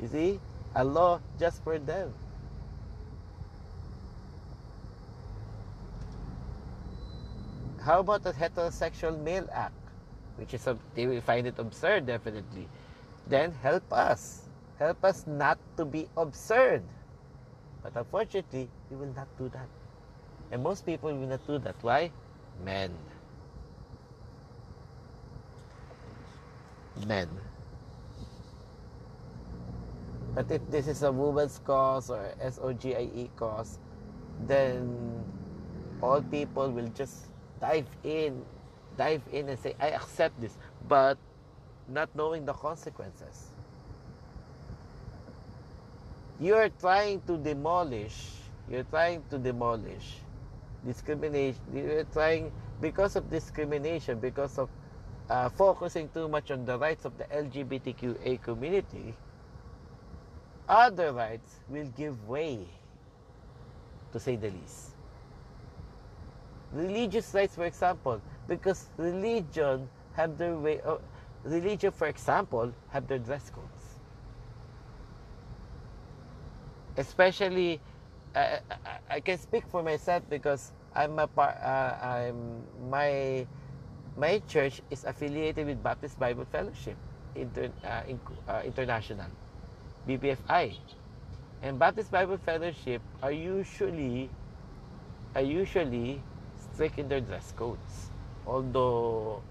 you 0.02 0.08
see? 0.12 0.40
A 0.76 0.84
law 0.84 1.22
just 1.40 1.64
for 1.64 1.80
them. 1.80 2.12
How 7.86 8.00
about 8.00 8.26
a 8.26 8.32
heterosexual 8.32 9.22
male 9.22 9.48
act? 9.54 9.78
Which 10.38 10.56
is, 10.56 10.68
they 10.96 11.06
will 11.06 11.22
find 11.22 11.46
it 11.46 11.60
absurd, 11.60 12.08
definitely. 12.08 12.68
Then 13.28 13.54
help 13.62 13.94
us. 13.94 14.50
Help 14.80 15.06
us 15.06 15.26
not 15.28 15.60
to 15.78 15.86
be 15.86 16.10
absurd. 16.18 16.82
But 17.84 17.96
unfortunately, 17.96 18.70
we 18.90 18.98
will 18.98 19.14
not 19.14 19.28
do 19.38 19.50
that. 19.50 19.70
And 20.52 20.64
most 20.64 20.84
people 20.84 21.14
will 21.14 21.28
not 21.28 21.46
do 21.46 21.60
that. 21.60 21.76
Why? 21.82 22.10
Men. 22.66 22.90
Men. 27.06 27.30
But 30.34 30.50
if 30.50 30.62
this 30.72 30.88
is 30.88 31.04
a 31.04 31.12
woman's 31.12 31.62
cause 31.64 32.10
or 32.10 32.34
SOGIE 32.42 33.30
cause, 33.36 33.78
then 34.48 35.24
all 36.02 36.22
people 36.24 36.72
will 36.72 36.88
just 36.90 37.28
dive 37.60 37.88
in, 38.04 38.44
dive 38.98 39.22
in 39.32 39.50
and 39.50 39.60
say, 39.60 39.76
I 39.80 39.90
accept 39.90 40.40
this, 40.42 40.58
but 40.88 41.18
not 41.88 42.10
knowing 42.16 42.46
the 42.46 42.54
consequences. 42.54 43.50
You 46.40 46.56
are 46.56 46.70
trying 46.70 47.22
to 47.28 47.38
demolish, 47.38 48.32
you're 48.70 48.84
trying 48.84 49.24
to 49.30 49.38
demolish 49.38 50.18
discrimination, 50.86 51.62
you're 51.74 52.04
trying, 52.06 52.52
because 52.82 53.16
of 53.16 53.30
discrimination, 53.30 54.20
because 54.20 54.58
of 54.60 54.70
uh, 55.30 55.50
focusing 55.50 56.10
too 56.10 56.28
much 56.28 56.52
on 56.52 56.66
the 56.66 56.78
rights 56.78 57.06
of 57.06 57.18
the 57.18 57.24
LGBTQA 57.26 58.42
community, 58.42 59.16
other 60.68 61.14
rights 61.14 61.60
will 61.70 61.88
give 61.98 62.28
way, 62.28 62.60
to 64.12 64.20
say 64.20 64.36
the 64.36 64.50
least. 64.50 64.95
Religious 66.76 67.34
rights, 67.34 67.56
for 67.56 67.66
example, 67.66 68.22
because 68.48 68.90
religion 68.98 69.88
have 70.14 70.38
their 70.38 70.58
way. 70.58 70.82
Uh, 70.82 70.98
religion, 71.44 71.92
for 71.92 72.08
example, 72.08 72.74
have 72.90 73.08
their 73.08 73.20
dress 73.20 73.50
codes. 73.50 73.86
Especially, 76.98 77.80
uh, 78.36 78.58
I, 78.70 79.16
I 79.16 79.20
can 79.22 79.38
speak 79.38 79.64
for 79.72 79.84
myself 79.84 80.24
because 80.30 80.74
I'm 80.94 81.18
a 81.18 81.28
part. 81.28 81.56
Uh, 81.64 81.96
I'm 82.02 82.64
my 82.90 83.48
my 84.18 84.42
church 84.48 84.82
is 84.92 85.04
affiliated 85.06 85.68
with 85.68 85.82
Baptist 85.82 86.20
Bible 86.20 86.46
Fellowship 86.52 86.98
Inter, 87.36 87.70
uh, 87.84 88.02
in, 88.08 88.20
uh, 88.48 88.62
International, 88.66 89.28
BBFI, 90.08 90.76
and 91.62 91.80
Baptist 91.80 92.12
Bible 92.12 92.38
Fellowship 92.38 93.02
are 93.22 93.32
usually 93.32 94.30
are 95.36 95.42
usually 95.42 96.22
strict 96.76 97.00
in 97.00 97.08
their 97.08 97.22
dress 97.22 97.54
codes. 97.56 98.12
Although 98.46 99.42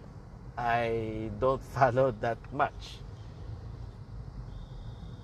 I 0.56 1.30
don't 1.40 1.64
follow 1.74 2.12
that 2.20 2.38
much. 2.52 3.00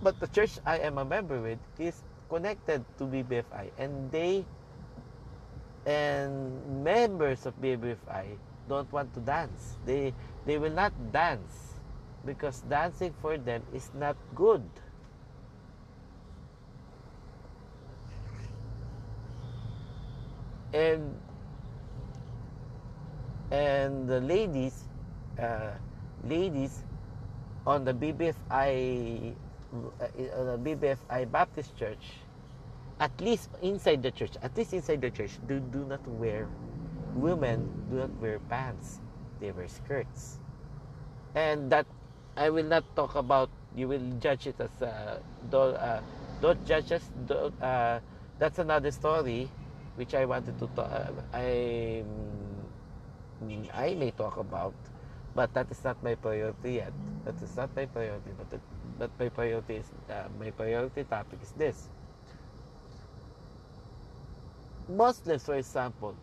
But 0.02 0.18
the 0.18 0.26
church 0.28 0.56
I 0.64 0.78
am 0.78 0.96
a 0.96 1.04
member 1.04 1.40
with 1.40 1.60
is 1.78 2.00
connected 2.30 2.84
to 2.96 3.04
BBFI 3.04 3.68
and 3.76 4.10
they 4.10 4.46
and 5.84 6.84
members 6.84 7.44
of 7.44 7.52
BBFI 7.60 8.38
don't 8.68 8.90
want 8.92 9.12
to 9.12 9.20
dance. 9.20 9.76
They 9.84 10.14
they 10.46 10.56
will 10.56 10.72
not 10.72 10.96
dance 11.12 11.76
because 12.24 12.64
dancing 12.64 13.12
for 13.20 13.36
them 13.36 13.60
is 13.74 13.90
not 13.92 14.16
good. 14.34 14.64
And 20.72 21.18
and 23.50 24.08
the 24.08 24.20
ladies 24.20 24.84
uh, 25.38 25.72
ladies 26.24 26.82
on 27.66 27.84
the 27.84 27.92
BBFI 27.92 29.34
uh, 29.74 30.06
the 30.10 30.58
BBFI 30.62 31.30
Baptist 31.30 31.76
Church 31.76 32.20
at 33.00 33.12
least 33.20 33.50
inside 33.62 34.02
the 34.02 34.10
church 34.10 34.32
at 34.42 34.56
least 34.56 34.74
inside 34.74 35.00
the 35.00 35.10
church 35.10 35.38
do, 35.46 35.58
do 35.58 35.84
not 35.84 36.06
wear 36.06 36.46
women 37.14 37.66
do 37.90 37.96
not 37.96 38.10
wear 38.20 38.38
pants. 38.48 39.00
They 39.40 39.50
wear 39.52 39.68
skirts. 39.68 40.38
And 41.34 41.70
that 41.72 41.86
I 42.36 42.50
will 42.50 42.64
not 42.64 42.84
talk 42.94 43.14
about 43.14 43.50
you 43.74 43.88
will 43.88 44.02
judge 44.20 44.46
it 44.46 44.60
as 44.60 44.82
uh, 44.82 45.18
don't, 45.50 45.76
uh, 45.76 46.00
don't 46.42 46.64
judge 46.66 46.92
us 46.92 47.08
don't, 47.26 47.54
uh, 47.62 48.00
that's 48.38 48.58
another 48.58 48.90
story 48.90 49.48
which 49.96 50.14
I 50.14 50.24
wanted 50.24 50.58
to 50.58 50.66
talk 50.74 50.90
uh, 50.90 51.10
I 51.32 52.04
I 53.72 53.94
may 53.94 54.10
talk 54.10 54.36
about, 54.36 54.74
but 55.34 55.54
that 55.54 55.70
is 55.70 55.82
not 55.82 56.02
my 56.02 56.14
priority 56.14 56.84
yet. 56.84 56.92
That 57.24 57.40
is 57.42 57.56
not 57.56 57.74
my 57.74 57.86
priority. 57.86 58.30
But 58.36 58.50
the, 58.50 58.60
but 58.98 59.10
my 59.18 59.28
priority 59.28 59.76
is 59.76 59.88
uh, 60.10 60.28
my 60.38 60.50
priority 60.50 61.04
topic 61.04 61.38
is 61.42 61.52
this. 61.56 61.88
Muslims, 64.88 65.44
for 65.44 65.54
example, 65.54 66.14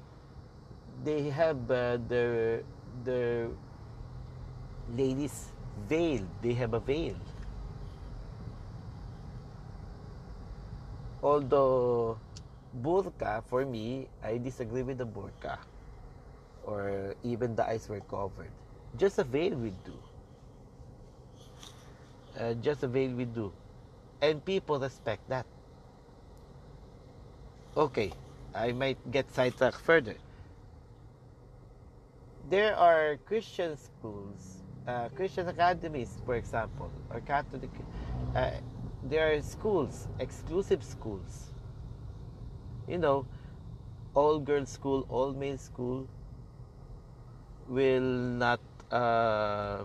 they 1.03 1.29
have 1.29 1.57
uh, 1.71 1.97
their 2.07 2.61
their 3.03 3.49
ladies 4.93 5.49
veil. 5.89 6.21
They 6.41 6.53
have 6.53 6.73
a 6.73 6.79
veil. 6.79 7.17
Although 11.23 12.19
burqa, 12.77 13.41
for 13.49 13.65
me, 13.65 14.07
I 14.21 14.37
disagree 14.37 14.83
with 14.83 14.99
the 14.99 15.07
burqa 15.07 15.57
or 16.67 17.15
even 17.23 17.55
the 17.55 17.65
eyes 17.65 17.87
were 17.89 18.01
covered. 18.01 18.51
Just 18.97 19.17
a 19.17 19.23
veil 19.23 19.55
would 19.55 19.83
do. 19.83 19.97
Uh, 22.37 22.53
just 22.55 22.83
a 22.83 22.87
veil 22.87 23.11
would 23.15 23.33
do. 23.33 23.51
And 24.21 24.43
people 24.43 24.79
respect 24.79 25.27
that. 25.29 25.45
Okay, 27.75 28.11
I 28.53 28.71
might 28.73 28.97
get 29.11 29.31
sidetracked 29.31 29.79
further. 29.79 30.15
There 32.49 32.75
are 32.75 33.17
Christian 33.25 33.77
schools, 33.77 34.63
uh, 34.87 35.09
Christian 35.15 35.47
academies, 35.47 36.21
for 36.25 36.35
example, 36.35 36.91
or 37.09 37.21
Catholic. 37.21 37.69
Uh, 38.35 38.51
there 39.03 39.33
are 39.33 39.41
schools, 39.41 40.07
exclusive 40.19 40.83
schools. 40.83 41.51
You 42.87 42.97
know, 42.97 43.25
all 44.13 44.39
girls 44.39 44.69
school, 44.69 45.05
all 45.09 45.33
male 45.33 45.57
school, 45.57 46.07
will 47.67 48.01
not 48.01 48.59
uh, 48.91 49.83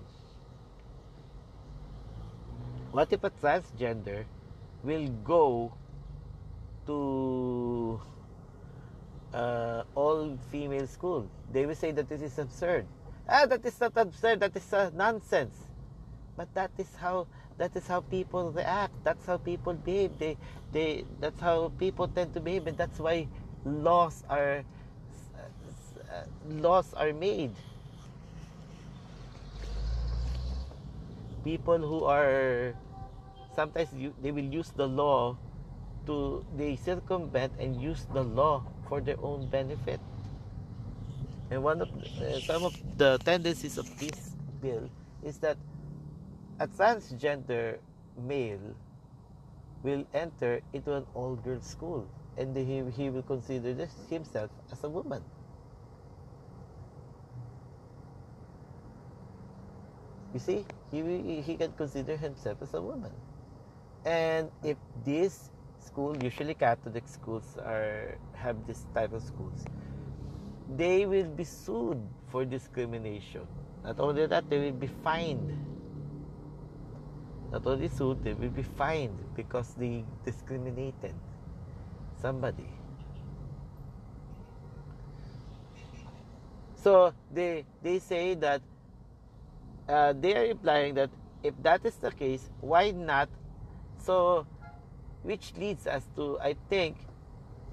what 2.93 3.13
if 3.13 3.25
a 3.25 3.31
transgender 3.31 4.25
will 4.83 5.09
go 5.25 5.73
to 6.87 8.01
uh, 9.35 9.83
all 9.95 10.37
female 10.51 10.87
school? 10.87 11.29
They 11.53 11.67
will 11.67 11.75
say 11.75 11.91
that 11.93 12.09
this 12.09 12.23
is 12.23 12.39
absurd. 12.39 12.87
Ah 13.29 13.47
that 13.47 13.65
is 13.65 13.81
not 13.81 13.93
absurd. 13.97 14.41
That 14.41 14.57
is 14.57 14.73
uh, 14.73 14.91
nonsense. 14.95 15.57
But 16.37 16.53
that 16.55 16.71
is 16.79 16.95
how 16.97 17.27
that 17.59 17.75
is 17.77 17.87
how 17.87 18.01
people 18.01 18.51
react. 18.53 18.93
That's 19.05 19.27
how 19.27 19.39
people 19.39 19.75
behave. 19.75 20.19
They 20.19 20.37
they 20.73 21.05
that's 21.21 21.41
how 21.41 21.73
people 21.79 22.09
tend 22.09 22.35
to 22.35 22.41
behave. 22.41 22.67
And 22.67 22.77
that's 22.77 22.99
why 22.99 23.29
laws 23.65 24.25
are 24.29 24.65
uh, 26.13 26.25
laws 26.49 26.93
are 26.95 27.13
made 27.13 27.53
people 31.45 31.79
who 31.79 32.05
are 32.05 32.75
sometimes 33.55 33.93
you, 33.95 34.15
they 34.23 34.31
will 34.31 34.47
use 34.47 34.71
the 34.75 34.87
law 34.87 35.37
to 36.07 36.45
they 36.57 36.77
circumvent 36.77 37.53
and 37.59 37.81
use 37.81 38.07
the 38.13 38.23
law 38.23 38.65
for 38.89 39.01
their 39.01 39.21
own 39.23 39.49
benefit. 39.49 40.01
And 41.51 41.63
one 41.63 41.83
of 41.83 41.89
uh, 41.93 42.41
some 42.41 42.65
of 42.65 42.75
the 42.97 43.19
tendencies 43.25 43.77
of 43.77 43.87
this 43.99 44.35
bill 44.61 44.89
is 45.23 45.39
that 45.39 45.57
a 46.59 46.67
transgender 46.67 47.79
male 48.17 48.75
will 49.83 50.07
enter 50.15 50.61
into 50.73 50.95
an 50.95 51.05
all 51.15 51.37
girls 51.37 51.67
school 51.67 52.09
and 52.39 52.57
he, 52.57 52.83
he 52.97 53.11
will 53.11 53.23
consider 53.23 53.75
this 53.75 53.93
himself 54.09 54.51
as 54.71 54.83
a 54.85 54.89
woman 54.89 55.23
You 60.33 60.41
see, 60.41 60.65
he, 60.91 61.43
he 61.43 61.57
can 61.57 61.73
consider 61.73 62.17
himself 62.17 62.63
as 62.63 62.73
a 62.75 62.81
woman. 62.81 63.13
And 64.05 64.51
if 64.65 64.77
this 65.05 65.51
school, 65.79 66.17
usually 66.23 66.55
Catholic 66.55 67.07
schools 67.07 67.57
are 67.59 68.17
have 68.35 68.67
this 68.67 68.87
type 68.95 69.13
of 69.13 69.23
schools, 69.23 69.65
they 70.77 71.07
will 71.07 71.29
be 71.29 71.45
sued 71.45 72.01
for 72.29 72.45
discrimination. 72.45 73.47
Not 73.85 74.01
only 74.01 74.27
that, 74.27 74.49
they 74.49 74.59
will 74.59 74.79
be 74.79 74.89
fined. 75.05 75.53
Not 77.53 77.67
only 77.67 77.89
sued, 77.89 78.25
they 78.25 78.33
will 78.33 78.51
be 78.51 78.63
fined 78.63 79.19
because 79.37 79.75
they 79.75 80.05
discriminated 80.25 81.15
somebody. 82.21 82.71
So 86.75 87.13
they 87.31 87.65
they 87.83 87.99
say 87.99 88.35
that 88.35 88.63
uh, 89.89 90.13
they 90.13 90.37
are 90.37 90.47
implying 90.47 90.95
that 90.95 91.11
if 91.43 91.55
that 91.63 91.85
is 91.85 91.97
the 91.97 92.11
case, 92.11 92.51
why 92.61 92.91
not? 92.91 93.29
So 93.99 94.47
which 95.23 95.55
leads 95.57 95.87
us 95.87 96.09
to 96.17 96.39
I 96.41 96.57
think 96.69 96.97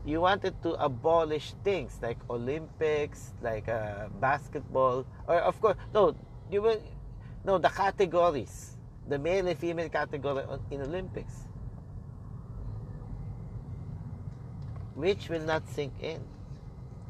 you 0.06 0.22
wanted 0.22 0.62
to 0.64 0.74
abolish 0.74 1.54
things 1.64 2.00
like 2.02 2.18
Olympics, 2.30 3.34
like 3.42 3.68
uh, 3.68 4.08
basketball, 4.20 5.06
or 5.28 5.36
of 5.42 5.60
course 5.62 5.78
no, 5.94 6.16
you 6.52 6.62
will 6.62 6.82
no 7.46 7.58
the 7.58 7.70
categories, 7.70 8.78
the 9.08 9.20
male 9.20 9.48
and 9.48 9.58
female 9.58 9.90
category 9.90 10.44
in 10.72 10.82
Olympics, 10.82 11.48
which 14.96 15.30
will 15.30 15.44
not 15.46 15.68
sink 15.70 15.94
in. 16.02 16.22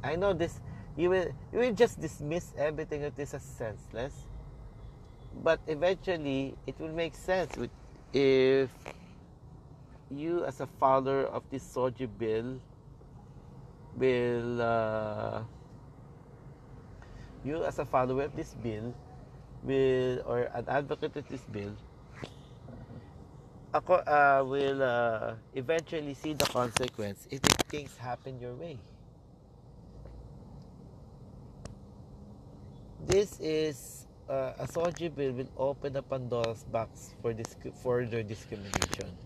I 0.03 0.15
know 0.15 0.33
this. 0.33 0.61
You 0.97 1.09
will 1.09 1.27
you 1.53 1.59
will 1.59 1.73
just 1.73 2.01
dismiss 2.01 2.53
everything 2.57 3.01
that 3.01 3.17
is 3.17 3.33
as 3.33 3.43
senseless, 3.43 4.13
but 5.43 5.59
eventually 5.67 6.55
it 6.67 6.79
will 6.79 6.93
make 6.93 7.15
sense 7.15 7.55
with 7.57 7.71
if 8.13 8.69
you 10.09 10.43
as 10.45 10.59
a 10.59 10.67
follower 10.79 11.25
of 11.25 11.43
this 11.51 11.63
SOGI 11.63 12.09
bill 12.17 12.59
will 13.95 14.61
uh, 14.61 15.41
you 17.43 17.63
as 17.63 17.79
a 17.79 17.85
follower 17.85 18.23
of 18.23 18.35
this 18.35 18.55
bill 18.63 18.93
will 19.63 20.21
or 20.25 20.49
an 20.53 20.65
advocate 20.67 21.15
of 21.15 21.27
this 21.29 21.41
bill 21.51 21.73
ako 23.69 24.01
uh, 24.01 24.41
will 24.49 24.81
uh, 24.81 25.37
eventually 25.53 26.17
see 26.17 26.33
the 26.33 26.45
consequence 26.49 27.29
if 27.29 27.37
things 27.69 27.93
happen 27.97 28.41
your 28.41 28.57
way. 28.57 28.81
This 33.05 33.39
is 33.39 33.98
uh, 34.29 34.53
a 34.59 34.67
SOGI 34.67 35.13
bill 35.15 35.33
will 35.33 35.51
open 35.57 35.95
a 35.95 36.01
Pandora's 36.01 36.63
box 36.63 37.15
for 37.21 37.33
this 37.33 37.55
further 37.83 38.23
discrimination 38.23 39.17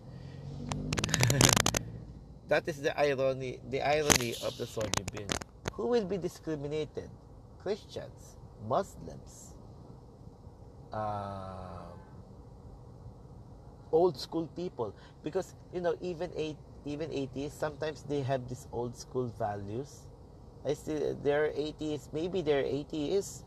that 2.47 2.67
is 2.67 2.81
the 2.81 2.97
irony, 2.99 3.59
the 3.69 3.81
irony 3.81 4.35
of 4.43 4.57
the 4.57 4.65
SOGI 4.65 5.05
bill. 5.11 5.27
Who 5.73 5.87
will 5.87 6.05
be 6.05 6.17
discriminated? 6.17 7.09
Christians, 7.61 8.37
Muslims, 8.67 9.55
uh, 10.91 11.83
old 13.91 14.17
school 14.17 14.47
people. 14.55 14.93
Because 15.23 15.55
you 15.73 15.81
know, 15.81 15.95
even 16.01 16.31
eight, 16.35 16.57
even 16.85 17.11
atheists, 17.11 17.59
sometimes 17.59 18.03
they 18.03 18.21
have 18.21 18.47
these 18.49 18.67
old 18.71 18.95
school 18.97 19.33
values. 19.39 20.07
I 20.65 20.73
still, 20.73 21.17
they're 21.23 21.51
atheists. 21.55 22.09
Maybe 22.13 22.41
they're 22.41 22.63
atheists. 22.65 23.45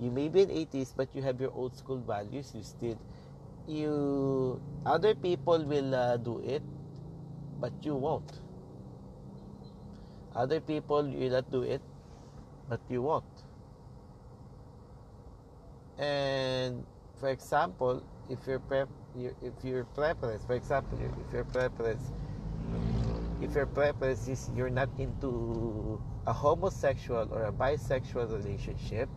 You 0.00 0.10
may 0.10 0.28
be 0.28 0.42
an 0.42 0.50
atheist, 0.50 0.96
but 0.96 1.14
you 1.14 1.22
have 1.22 1.40
your 1.40 1.52
old 1.52 1.76
school 1.76 1.98
values. 1.98 2.52
You 2.54 2.62
still, 2.62 2.98
you, 3.66 4.60
other 4.84 5.14
people 5.14 5.64
will 5.64 5.94
uh, 5.94 6.16
do 6.16 6.40
it 6.40 6.62
but 7.64 7.72
you 7.82 7.94
won't. 7.94 8.40
Other 10.34 10.60
people 10.60 11.02
will 11.02 11.30
not 11.30 11.50
do 11.50 11.62
it, 11.62 11.80
but 12.68 12.80
you 12.90 13.00
won't. 13.00 13.24
And 15.98 16.84
for 17.16 17.30
example, 17.30 18.02
if 18.28 18.46
your 18.46 18.58
prep, 18.58 18.88
if 19.16 19.54
your 19.64 19.84
preference, 19.96 20.44
for 20.44 20.54
example, 20.54 20.98
if 21.00 21.32
your 21.32 21.44
preference, 21.44 22.12
if 23.40 23.54
your 23.54 23.66
preference 23.66 24.28
is 24.28 24.50
you're 24.54 24.68
not 24.68 24.90
into 24.98 26.02
a 26.26 26.32
homosexual 26.32 27.28
or 27.32 27.44
a 27.44 27.52
bisexual 27.52 28.30
relationship, 28.30 29.08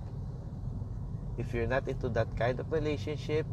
if 1.38 1.54
you're 1.54 1.68
not 1.68 1.88
into 1.88 2.10
that 2.10 2.28
kind 2.38 2.60
of 2.60 2.72
relationship, 2.72 3.46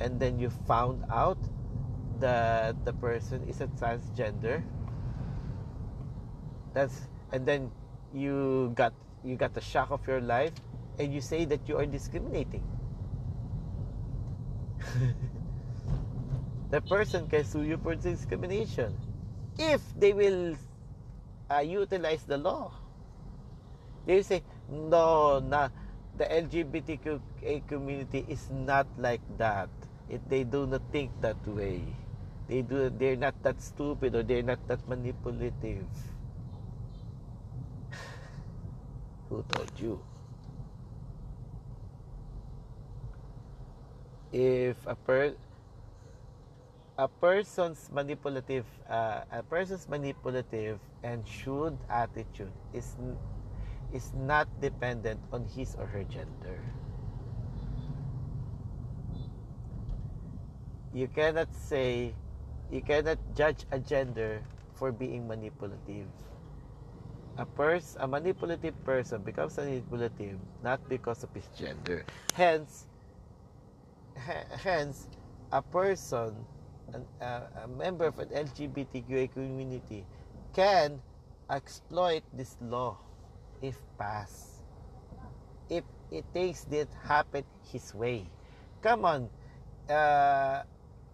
and 0.00 0.18
then 0.18 0.38
you 0.38 0.50
found 0.66 1.04
out 1.10 1.38
that 2.18 2.76
the 2.84 2.92
person 2.94 3.42
is 3.48 3.60
a 3.60 3.66
transgender 3.80 4.62
that's 6.72 7.08
and 7.32 7.46
then 7.46 7.70
you 8.12 8.72
got 8.74 8.92
you 9.24 9.36
got 9.36 9.54
the 9.54 9.60
shock 9.60 9.90
of 9.90 10.06
your 10.06 10.20
life 10.20 10.52
and 10.98 11.12
you 11.12 11.20
say 11.20 11.44
that 11.44 11.68
you 11.68 11.76
are 11.78 11.86
discriminating. 11.86 12.62
The 16.70 16.80
person 16.80 17.26
can 17.26 17.44
sue 17.44 17.62
you 17.62 17.78
for 17.78 17.96
discrimination 17.96 18.94
if 19.58 19.82
they 19.98 20.12
will 20.12 20.54
uh, 21.50 21.58
utilize 21.66 22.22
the 22.22 22.38
law. 22.38 22.70
They 24.06 24.22
say 24.22 24.42
no 24.70 25.40
not 25.40 25.72
the 26.16 26.24
lgbtq 26.24 27.20
community 27.68 28.24
is 28.28 28.50
not 28.50 28.86
like 28.98 29.22
that. 29.38 29.68
It, 30.08 30.20
they 30.28 30.44
do 30.44 30.66
not 30.66 30.82
think 30.90 31.10
that 31.20 31.38
way. 31.46 31.82
They 32.48 32.62
do 32.62 32.90
they're 32.90 33.16
not 33.16 33.34
that 33.42 33.60
stupid 33.62 34.14
or 34.14 34.22
they're 34.22 34.42
not 34.42 34.58
that 34.66 34.86
manipulative. 34.88 35.86
Who 39.28 39.44
told 39.48 39.70
you? 39.78 40.02
If 44.32 44.76
a 44.86 44.94
per 44.94 45.34
a 46.98 47.08
person's 47.08 47.88
manipulative 47.92 48.66
uh, 48.88 49.22
a 49.30 49.42
person's 49.42 49.88
manipulative 49.88 50.78
and 51.02 51.26
shrewd 51.26 51.78
attitude 51.88 52.52
is 52.74 52.96
is 53.92 54.12
not 54.14 54.48
dependent 54.60 55.20
on 55.32 55.44
his 55.56 55.74
or 55.76 55.86
her 55.86 56.04
gender 56.04 56.58
you 60.92 61.08
cannot 61.08 61.48
say 61.54 62.12
you 62.70 62.80
cannot 62.82 63.18
judge 63.34 63.64
a 63.70 63.78
gender 63.78 64.42
for 64.74 64.92
being 64.92 65.26
manipulative. 65.26 66.06
A 67.38 67.46
pers- 67.46 67.96
a 67.98 68.06
manipulative 68.06 68.74
person 68.84 69.22
becomes 69.22 69.56
manipulative 69.56 70.38
not 70.62 70.80
because 70.88 71.22
of 71.22 71.30
his 71.34 71.46
gender. 71.56 72.04
Hence, 72.34 72.86
hence, 74.16 75.08
a 75.52 75.62
person, 75.62 76.46
an, 76.92 77.06
uh, 77.20 77.64
a 77.64 77.68
member 77.68 78.06
of 78.06 78.18
an 78.18 78.28
LGBTQA 78.28 79.32
community, 79.32 80.04
can 80.54 81.02
exploit 81.48 82.22
this 82.32 82.56
law 82.60 82.98
if 83.62 83.76
passed. 83.98 84.64
If 85.68 85.84
it 86.10 86.24
takes 86.34 86.66
it 86.70 86.88
happen 87.04 87.44
his 87.70 87.94
way. 87.94 88.26
Come 88.82 89.04
on, 89.04 89.30
uh, 89.88 90.62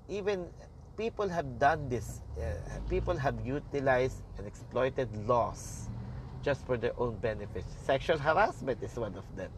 even 0.08 0.48
people 0.96 1.28
have 1.28 1.58
done 1.58 1.88
this. 1.88 2.22
Uh, 2.38 2.56
people 2.88 3.16
have 3.16 3.34
utilized 3.44 4.22
and 4.38 4.46
exploited 4.46 5.10
laws 5.26 5.88
just 6.42 6.64
for 6.64 6.76
their 6.76 6.94
own 6.98 7.16
benefit. 7.18 7.64
Sexual 7.84 8.18
harassment 8.18 8.82
is 8.82 8.94
one 8.96 9.14
of 9.16 9.26
them. 9.36 9.50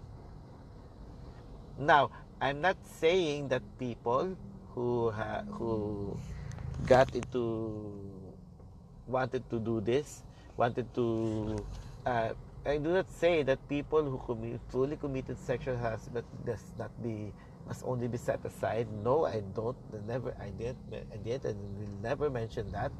Now, 1.79 2.11
I'm 2.41 2.61
not 2.61 2.77
saying 2.83 3.49
that 3.49 3.63
people 3.79 4.35
who 4.75 5.11
who 5.53 6.19
got 6.87 7.15
into 7.15 7.93
wanted 9.07 9.49
to 9.51 9.59
do 9.59 9.81
this, 9.81 10.23
wanted 10.57 10.87
to. 10.95 11.57
Uh, 12.07 12.33
I 12.69 12.77
do 12.77 12.93
not 12.93 13.09
say 13.09 13.43
that 13.49 13.57
people 13.69 14.05
who 14.05 14.21
commi- 14.29 14.61
fully 14.69 15.01
committed 15.01 15.41
sexual 15.41 15.77
harassment 15.77 16.27
does 16.45 16.61
not 16.79 16.93
be 17.03 17.33
must 17.67 17.81
only 17.85 18.09
be 18.09 18.21
set 18.21 18.45
aside. 18.45 18.89
No, 19.03 19.25
I 19.25 19.41
don't. 19.57 19.77
Never. 20.07 20.37
I 20.37 20.53
did. 20.53 20.77
I 20.93 21.17
did, 21.17 21.49
and 21.49 21.57
will 21.81 21.97
never 22.05 22.29
mention 22.29 22.71
that. 22.73 22.93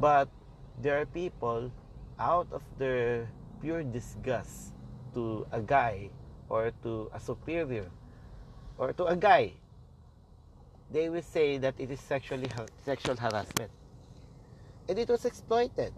But 0.00 0.28
there 0.80 0.96
are 1.00 1.04
people 1.04 1.70
out 2.18 2.48
of 2.52 2.64
their 2.80 3.28
pure 3.60 3.84
disgust 3.84 4.72
to 5.12 5.46
a 5.52 5.60
guy 5.60 6.08
or 6.48 6.72
to 6.82 7.10
a 7.12 7.20
superior 7.20 7.90
or 8.78 8.92
to 8.92 9.04
a 9.04 9.16
guy 9.16 9.52
they 10.90 11.08
will 11.08 11.22
say 11.22 11.58
that 11.58 11.74
it 11.78 11.90
is 11.90 12.00
sexually 12.00 12.48
sexual 12.84 13.16
harassment 13.16 13.70
and 14.88 14.98
it 14.98 15.08
was 15.08 15.24
exploited 15.24 15.92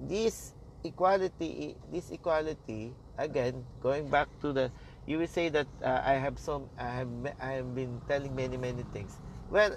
this 0.00 0.54
equality 0.84 1.76
this 1.90 2.10
equality 2.10 2.94
again, 3.18 3.64
going 3.82 4.08
back 4.08 4.28
to 4.40 4.52
the, 4.52 4.70
you 5.06 5.18
will 5.18 5.26
say 5.26 5.48
that 5.48 5.66
uh, 5.82 6.02
I 6.04 6.14
have 6.14 6.38
some, 6.38 6.68
I 6.78 6.88
have, 6.88 7.08
I 7.40 7.50
have 7.52 7.74
been 7.74 8.00
telling 8.08 8.34
many, 8.34 8.56
many 8.56 8.84
things. 8.92 9.16
Well, 9.50 9.76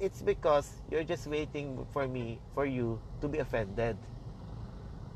it's 0.00 0.22
because 0.22 0.70
you're 0.90 1.04
just 1.04 1.26
waiting 1.26 1.86
for 1.92 2.08
me, 2.08 2.40
for 2.54 2.66
you 2.66 3.00
to 3.20 3.28
be 3.28 3.38
offended. 3.38 3.96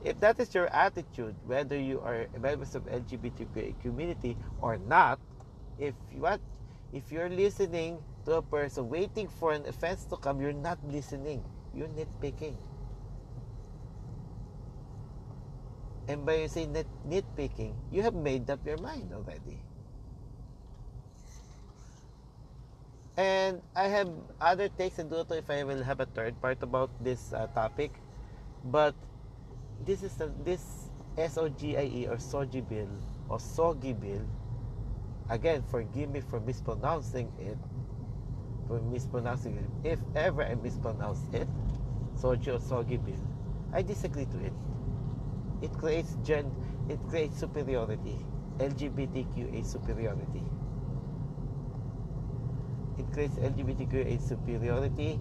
If 0.05 0.21
that 0.21 0.39
is 0.39 0.55
your 0.55 0.69
attitude, 0.69 1.35
whether 1.47 1.79
you 1.79 2.01
are 2.01 2.27
a 2.35 2.39
member 2.39 2.65
of 2.65 2.87
LGBTQ 2.87 3.81
community 3.83 4.37
or 4.61 4.77
not, 4.77 5.19
if 5.79 5.95
want, 6.15 6.41
if 6.93 7.11
you're 7.11 7.31
listening 7.31 7.99
to 8.25 8.35
a 8.35 8.43
person 8.43 8.89
waiting 8.89 9.29
for 9.29 9.53
an 9.53 9.67
offense 9.67 10.05
to 10.07 10.17
come, 10.17 10.41
you're 10.41 10.53
not 10.53 10.79
listening. 10.87 11.43
You're 11.75 11.89
nitpicking. 11.89 12.55
And 16.09 16.25
by 16.27 16.47
saying 16.47 16.73
nit- 16.73 17.03
nitpicking, 17.09 17.75
you 17.91 18.03
have 18.03 18.15
made 18.15 18.49
up 18.51 18.65
your 18.67 18.79
mind 18.79 19.13
already. 19.13 19.59
And 23.17 23.63
I 23.75 23.89
have 23.89 24.11
other 24.41 24.69
takes 24.69 24.99
and 24.99 25.11
know 25.11 25.25
if 25.31 25.51
I 25.51 25.65
will 25.65 25.83
have 25.83 26.01
a 26.01 26.07
third 26.07 26.41
part 26.41 26.63
about 26.63 26.91
this 27.03 27.33
uh, 27.33 27.47
topic, 27.49 27.91
but 28.65 28.95
this 29.85 30.03
is 30.03 30.15
the, 30.17 30.31
this 30.45 30.91
SOGIE 31.17 32.07
or 32.09 32.17
SOGI 32.19 32.69
bill 32.69 32.89
or 33.29 33.39
SOGI 33.39 33.99
bill. 33.99 34.23
Again, 35.31 35.63
forgive 35.71 36.11
me 36.11 36.21
for 36.21 36.41
mispronouncing 36.41 37.33
it, 37.41 37.59
for 38.69 38.81
mispronouncing 38.81 39.57
it. 39.57 39.93
If 39.93 40.01
ever 40.15 40.45
I 40.45 40.55
mispronounce 40.55 41.23
it, 41.33 41.49
SOGI 42.21 42.55
or 42.55 42.61
SOGI 42.61 43.05
bill, 43.05 43.23
I 43.73 43.83
disagree 43.83 44.27
to 44.27 44.39
it. 44.45 44.53
It 45.63 45.73
creates 45.79 46.17
gen, 46.23 46.53
it 46.89 47.01
creates 47.09 47.39
superiority, 47.39 48.19
LGBTQA 48.59 49.65
superiority. 49.65 50.45
It 52.99 53.13
creates 53.13 53.37
LGBTQA 53.37 54.21
superiority, 54.21 55.21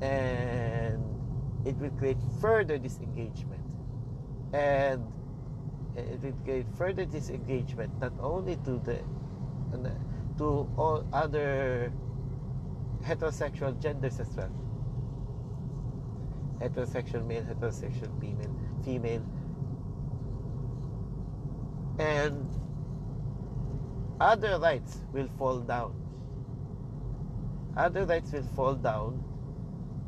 and 0.00 1.02
it 1.64 1.76
will 1.76 1.90
create 1.90 2.18
further 2.40 2.78
disengagement. 2.78 3.62
And 4.52 5.04
eh, 5.96 6.00
it 6.00 6.22
will 6.22 6.36
create 6.44 6.66
further 6.76 7.04
disengagement 7.04 8.00
not 8.00 8.12
only 8.20 8.56
to 8.64 8.80
the 8.84 8.96
eh, 8.96 9.90
to 10.38 10.68
all 10.76 11.04
other 11.12 11.92
heterosexual 13.02 13.80
genders 13.80 14.20
as 14.20 14.28
well. 14.36 14.52
Heterosexual 16.60 17.26
male 17.26 17.42
heterosexual 17.44 18.08
female 18.20 18.55
female 18.86 19.26
and 21.98 22.46
other 24.20 24.58
rights 24.58 24.98
will 25.12 25.28
fall 25.38 25.58
down. 25.60 25.92
Other 27.76 28.06
rights 28.06 28.32
will 28.32 28.48
fall 28.54 28.74
down. 28.74 29.22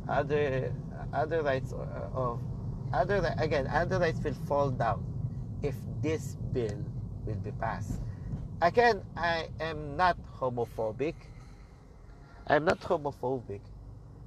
Other 0.08 0.72
other 1.12 1.42
rights 1.42 1.72
uh, 1.72 2.08
of 2.14 2.40
other 2.92 3.34
again 3.38 3.66
other 3.66 3.98
rights 3.98 4.20
will 4.24 4.38
fall 4.46 4.70
down 4.70 5.04
if 5.62 5.74
this 6.00 6.36
bill 6.52 6.84
will 7.26 7.40
be 7.44 7.50
passed. 7.52 8.00
Again 8.62 9.02
i 9.16 9.48
am 9.60 9.96
not 9.96 10.16
homophobic. 10.40 11.14
I'm 12.46 12.64
not 12.64 12.80
homophobic. 12.80 13.60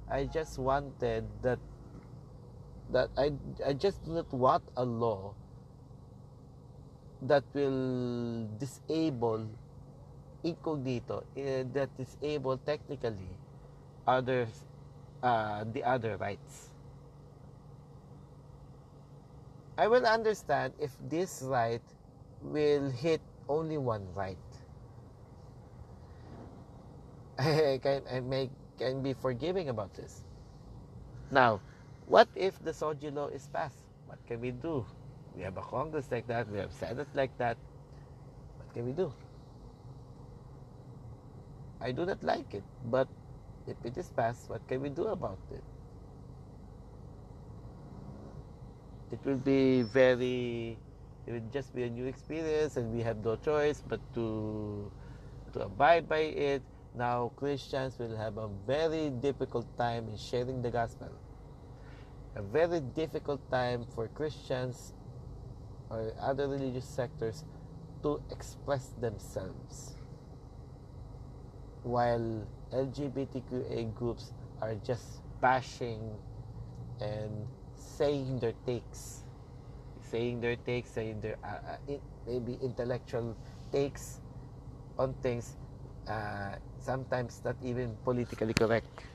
I 0.08 0.26
just 0.26 0.58
wanted 0.58 1.24
that 1.42 1.58
that 2.92 3.08
i 3.16 3.32
i 3.66 3.72
just 3.72 4.04
do 4.04 4.12
not 4.12 4.28
want 4.32 4.62
a 4.76 4.84
law 4.84 5.34
that 7.22 7.44
will 7.54 8.46
disable 8.58 9.46
incognito 10.44 11.22
uh, 11.36 11.64
that 11.72 11.88
disable 11.96 12.58
technically 12.58 13.32
others 14.06 14.64
uh, 15.22 15.64
the 15.72 15.82
other 15.84 16.16
rights 16.16 16.72
I 19.78 19.88
will 19.88 20.04
understand 20.04 20.74
if 20.78 20.92
this 21.08 21.42
right 21.42 21.82
will 22.42 22.90
hit 22.90 23.20
only 23.48 23.78
one 23.78 24.06
right. 24.14 24.36
I 27.38 27.80
can, 27.82 28.02
I 28.10 28.20
may, 28.20 28.50
can 28.78 29.02
be 29.02 29.14
forgiving 29.14 29.70
about 29.70 29.94
this. 29.94 30.24
Now, 31.30 31.60
what 32.06 32.28
if 32.34 32.62
the 32.62 32.72
SOGI 32.72 33.14
law 33.14 33.28
is 33.28 33.48
passed? 33.48 33.84
What 34.06 34.18
can 34.26 34.40
we 34.40 34.50
do? 34.50 34.84
We 35.34 35.42
have 35.42 35.56
a 35.56 35.62
Congress 35.62 36.10
like 36.10 36.26
that, 36.28 36.48
we 36.50 36.58
have 36.58 36.72
Senate 36.72 37.08
like 37.14 37.36
that. 37.38 37.56
What 38.58 38.72
can 38.74 38.86
we 38.86 38.92
do? 38.92 39.12
I 41.80 41.92
do 41.92 42.06
not 42.06 42.22
like 42.22 42.54
it, 42.54 42.64
but 42.84 43.08
if 43.66 43.76
it 43.84 43.96
is 43.96 44.08
passed, 44.10 44.48
what 44.48 44.66
can 44.68 44.80
we 44.80 44.88
do 44.88 45.06
about 45.06 45.38
it? 45.50 45.62
it 49.12 49.20
will 49.26 49.36
be 49.36 49.82
very 49.82 50.78
it 51.26 51.32
will 51.32 51.48
just 51.52 51.74
be 51.76 51.84
a 51.84 51.90
new 51.90 52.06
experience 52.06 52.76
and 52.76 52.92
we 52.92 53.02
have 53.02 53.22
no 53.22 53.36
choice 53.36 53.82
but 53.86 54.00
to 54.14 54.90
to 55.52 55.60
abide 55.60 56.08
by 56.08 56.32
it 56.32 56.62
now 56.96 57.30
christians 57.36 57.98
will 57.98 58.16
have 58.16 58.38
a 58.38 58.48
very 58.66 59.10
difficult 59.10 59.68
time 59.76 60.08
in 60.08 60.16
sharing 60.16 60.62
the 60.62 60.70
gospel 60.70 61.12
a 62.36 62.42
very 62.42 62.80
difficult 62.80 63.40
time 63.50 63.84
for 63.94 64.08
christians 64.08 64.94
or 65.90 66.12
other 66.20 66.48
religious 66.48 66.86
sectors 66.86 67.44
to 68.02 68.20
express 68.30 68.94
themselves 69.00 69.94
while 71.82 72.46
lgbtqa 72.72 73.94
groups 73.94 74.32
are 74.60 74.74
just 74.86 75.20
bashing 75.40 76.14
and 77.00 77.46
saying 77.74 78.38
their 78.38 78.54
takes, 78.64 79.24
saying 80.00 80.40
their 80.40 80.56
takes, 80.56 80.90
saying 80.90 81.20
their 81.20 81.36
uh, 81.42 81.74
uh, 81.74 81.98
maybe 82.26 82.58
intellectual 82.62 83.36
takes 83.72 84.20
on 84.98 85.14
things, 85.22 85.56
uh, 86.06 86.54
sometimes 86.78 87.42
not 87.44 87.56
even 87.62 87.96
politically 88.04 88.54
correct. 88.54 89.11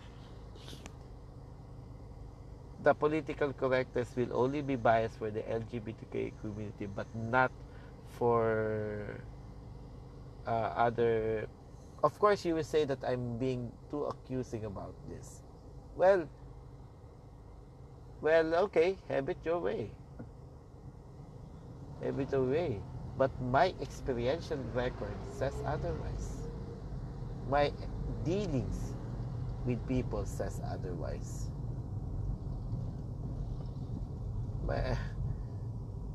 The 2.84 2.94
political 2.94 3.54
correctness 3.54 4.16
will 4.16 4.34
only 4.34 4.62
be 4.62 4.76
biased 4.76 5.18
for 5.18 5.32
the 5.32 5.42
LGBTQ 5.42 6.32
community, 6.42 6.86
but 6.86 7.08
not 7.16 7.52
for 8.18 9.22
uh, 10.46 10.74
other. 10.78 11.48
Of 12.04 12.18
course, 12.20 12.46
you 12.46 12.56
will 12.56 12.64
say 12.64 12.86
that 12.86 13.04
I'm 13.04 13.38
being 13.38 13.72
too 13.90 14.06
accusing 14.06 14.66
about 14.66 14.94
this. 15.10 15.44
Well, 15.96 16.30
well, 18.22 18.56
okay, 18.70 18.98
have 19.10 19.30
it 19.30 19.38
your 19.44 19.60
way. 19.60 19.92
Have 22.04 22.20
it 22.20 22.32
your 22.32 22.44
way. 22.46 22.82
But 23.18 23.32
my 23.42 23.74
experiential 23.82 24.58
record 24.74 25.18
says 25.32 25.54
otherwise. 25.66 26.48
My 27.50 27.72
dealings 28.24 28.94
with 29.66 29.86
people 29.88 30.26
says 30.26 30.62
otherwise. 30.70 31.47
My, 34.68 34.98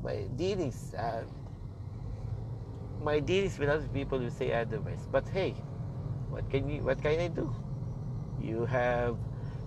my 0.03 0.15
dealings, 0.37 0.93
uh, 0.93 1.23
my 3.01 3.19
dealings 3.19 3.57
with 3.57 3.69
other 3.69 3.87
people 3.87 4.19
will 4.19 4.29
say 4.29 4.53
otherwise. 4.53 5.07
But 5.11 5.27
hey, 5.29 5.55
what 6.29 6.49
can 6.51 6.69
you? 6.69 6.83
What 6.83 7.01
can 7.01 7.19
I 7.19 7.27
do? 7.27 7.49
You 8.39 8.65
have, 8.65 9.17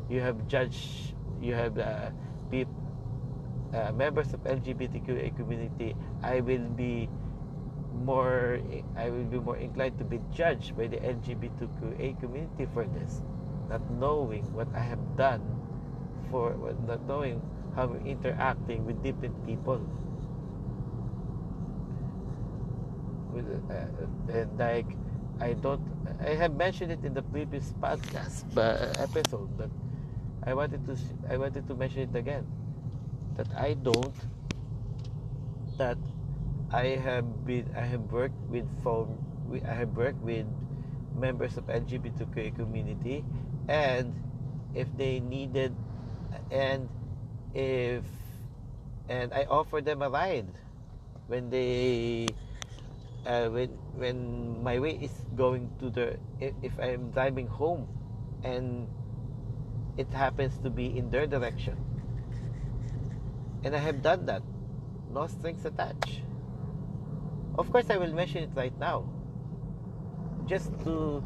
you 0.09 0.21
have 0.21 0.47
judged. 0.47 1.15
You 1.43 1.55
have. 1.55 1.79
Uh, 1.79 2.11
people, 2.51 2.75
uh, 3.75 3.91
members 3.93 4.33
of 4.33 4.41
LGBTQA 4.45 5.37
community, 5.37 5.95
I 6.23 6.41
will 6.41 6.69
be 6.79 7.09
more 8.05 8.61
I 8.97 9.11
will 9.11 9.25
be 9.25 9.39
more 9.39 9.57
inclined 9.57 9.99
to 9.99 10.05
be 10.05 10.21
judged 10.33 10.77
by 10.77 10.87
the 10.87 10.99
LGBTQA 10.99 12.21
community 12.21 12.67
for 12.73 12.85
this, 12.85 13.23
not 13.69 13.83
knowing 13.91 14.45
what 14.55 14.69
I 14.75 14.81
have 14.81 15.03
done 15.17 15.43
for 16.31 16.55
not 16.87 17.03
knowing 17.07 17.41
how 17.77 17.93
I'm 17.93 18.07
interacting 18.07 18.89
with 18.89 19.03
different 19.05 19.37
people. 19.45 19.79
With 23.31 23.45
uh, 23.69 24.33
and 24.33 24.59
like 24.59 24.89
I 25.39 25.53
don't 25.53 25.85
I 26.25 26.33
have 26.41 26.57
mentioned 26.57 26.91
it 26.91 27.05
in 27.05 27.13
the 27.13 27.23
previous 27.23 27.77
podcast 27.77 28.49
but, 28.57 28.97
episode, 28.99 29.53
but 29.61 29.69
I 30.43 30.55
wanted 30.55 30.89
to 30.89 30.97
I 31.29 31.37
wanted 31.37 31.69
to 31.69 31.75
mention 31.77 32.09
it 32.09 32.17
again 32.17 32.49
that 33.37 33.47
I 33.53 33.75
don't 33.75 34.17
that 35.77 35.99
I 36.73 36.97
have 36.97 37.45
been 37.45 37.69
I 37.77 37.85
have 37.85 38.09
worked 38.09 38.41
with 38.49 38.65
phone 38.83 39.21
I 39.69 39.75
have 39.75 39.93
worked 39.93 40.25
with 40.25 40.49
members 41.15 41.57
of 41.61 41.69
LGBTQ 41.69 42.57
community 42.57 43.25
and 43.69 44.17
if 44.75 44.89
they 44.97 45.21
needed 45.21 45.77
and 46.51 46.89
if 47.57 48.05
and 49.09 49.33
I 49.33 49.49
offer 49.49 49.81
them 49.81 50.03
a 50.03 50.11
ride 50.11 50.53
when 51.27 51.49
they 51.49 52.29
uh, 53.25 53.49
when 53.49 53.71
when 53.97 54.17
my 54.63 54.79
way 54.79 55.01
is 55.01 55.25
going 55.35 55.73
to 55.81 55.89
the 55.89 56.21
if, 56.39 56.53
if 56.63 56.73
I'm 56.79 57.11
driving 57.11 57.49
home 57.49 57.89
and 58.45 58.87
it 59.97 60.13
happens 60.13 60.59
to 60.61 60.71
be 60.71 60.99
in 60.99 61.09
their 61.11 61.27
direction. 61.27 61.81
And 63.65 63.75
I 63.75 63.79
have 63.79 64.03
done 64.03 64.27
that. 64.27 64.43
No 65.11 65.27
strings 65.27 65.65
attached. 65.65 66.21
Of 67.59 67.73
course 67.73 67.89
I 67.89 67.97
will 67.97 68.13
mention 68.13 68.45
it 68.45 68.51
right 68.55 68.77
now. 68.79 69.09
Just 70.47 70.77
to 70.85 71.25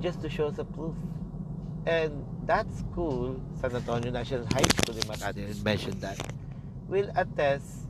just 0.00 0.20
to 0.20 0.28
show 0.28 0.52
some 0.52 0.68
proof. 0.76 0.94
And 1.86 2.37
that 2.48 2.66
school, 2.72 3.36
San 3.60 3.76
Antonio 3.76 4.10
National 4.10 4.46
High 4.46 4.64
School 4.80 4.96
in 4.96 5.04
Makati, 5.04 5.44
I 5.44 5.62
mentioned 5.62 6.00
that, 6.00 6.16
will 6.88 7.12
attest 7.14 7.84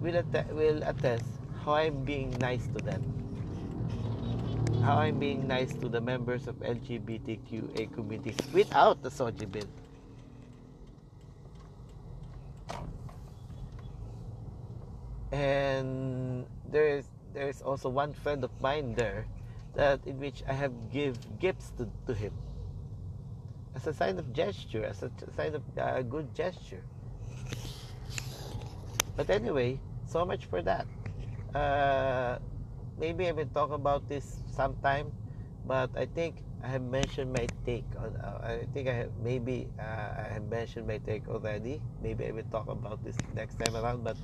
will, 0.00 0.16
att- 0.20 0.52
will 0.52 0.82
attest 0.84 1.24
how 1.64 1.80
I'm 1.80 2.04
being 2.04 2.30
nice 2.38 2.68
to 2.76 2.84
them. 2.84 3.02
how 4.84 4.96
I'm 4.96 5.18
being 5.20 5.44
nice 5.46 5.74
to 5.76 5.88
the 5.92 6.00
members 6.00 6.48
of 6.48 6.56
LGBTQA 6.64 7.92
communities 7.92 8.36
without 8.52 9.02
the 9.02 9.10
SOGI 9.10 9.44
bill. 9.44 9.68
And 15.32 16.46
there's 16.64 17.04
there's 17.34 17.60
also 17.60 17.90
one 17.92 18.16
friend 18.16 18.42
of 18.42 18.50
mine 18.60 18.94
there 18.96 19.28
that 19.76 20.00
in 20.08 20.18
which 20.18 20.42
I 20.48 20.54
have 20.56 20.72
give 20.90 21.20
gifts 21.38 21.76
to, 21.76 21.84
to 22.08 22.14
him 22.16 22.32
as 23.74 23.86
a 23.86 23.92
sign 23.92 24.18
of 24.18 24.32
gesture, 24.32 24.84
as 24.84 25.02
a 25.02 25.10
sign 25.36 25.54
of 25.54 25.62
uh, 25.78 26.02
good 26.02 26.34
gesture. 26.34 26.82
But 29.16 29.30
anyway, 29.30 29.78
so 30.06 30.24
much 30.24 30.46
for 30.46 30.62
that. 30.62 30.86
Uh, 31.54 32.38
maybe 32.98 33.28
I 33.28 33.32
will 33.32 33.50
talk 33.52 33.70
about 33.72 34.08
this 34.08 34.42
sometime, 34.50 35.12
but 35.66 35.90
I 35.96 36.06
think 36.06 36.42
I 36.62 36.68
have 36.68 36.82
mentioned 36.82 37.32
my 37.32 37.46
take 37.64 37.84
on. 37.98 38.16
Uh, 38.16 38.40
I 38.42 38.66
think 38.72 38.88
I 38.88 38.94
have 38.94 39.10
maybe 39.22 39.68
uh, 39.78 40.24
I 40.24 40.28
have 40.32 40.44
mentioned 40.48 40.86
my 40.86 40.98
take 40.98 41.28
already. 41.28 41.80
Maybe 42.02 42.26
I 42.26 42.32
will 42.32 42.48
talk 42.50 42.68
about 42.68 43.02
this 43.04 43.16
next 43.34 43.58
time 43.58 43.76
around. 43.76 44.04
But 44.04 44.16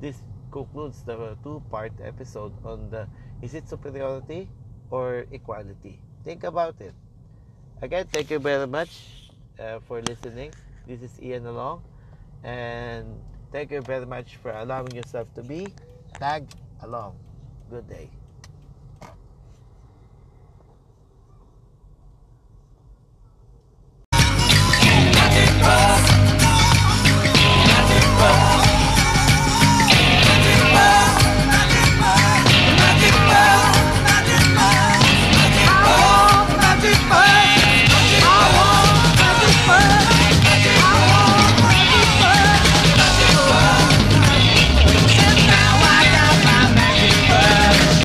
this 0.00 0.22
concludes 0.50 1.02
the 1.02 1.36
two-part 1.42 1.92
episode 2.02 2.52
on 2.64 2.90
the 2.90 3.06
is 3.42 3.54
it 3.54 3.68
superiority 3.68 4.48
or 4.90 5.26
equality. 5.30 6.00
Think 6.24 6.44
about 6.44 6.80
it. 6.80 6.94
Again, 7.82 8.06
thank 8.12 8.30
you 8.30 8.38
very 8.38 8.66
much 8.66 9.32
uh, 9.58 9.80
for 9.80 10.02
listening. 10.02 10.52
This 10.86 11.02
is 11.02 11.20
Ian 11.22 11.46
Along, 11.46 11.82
and 12.44 13.06
thank 13.52 13.70
you 13.70 13.80
very 13.80 14.06
much 14.06 14.36
for 14.36 14.50
allowing 14.52 14.92
yourself 14.94 15.32
to 15.34 15.42
be 15.42 15.72
tagged 16.18 16.54
along. 16.82 17.16
Good 17.70 17.88
day. 17.88 18.10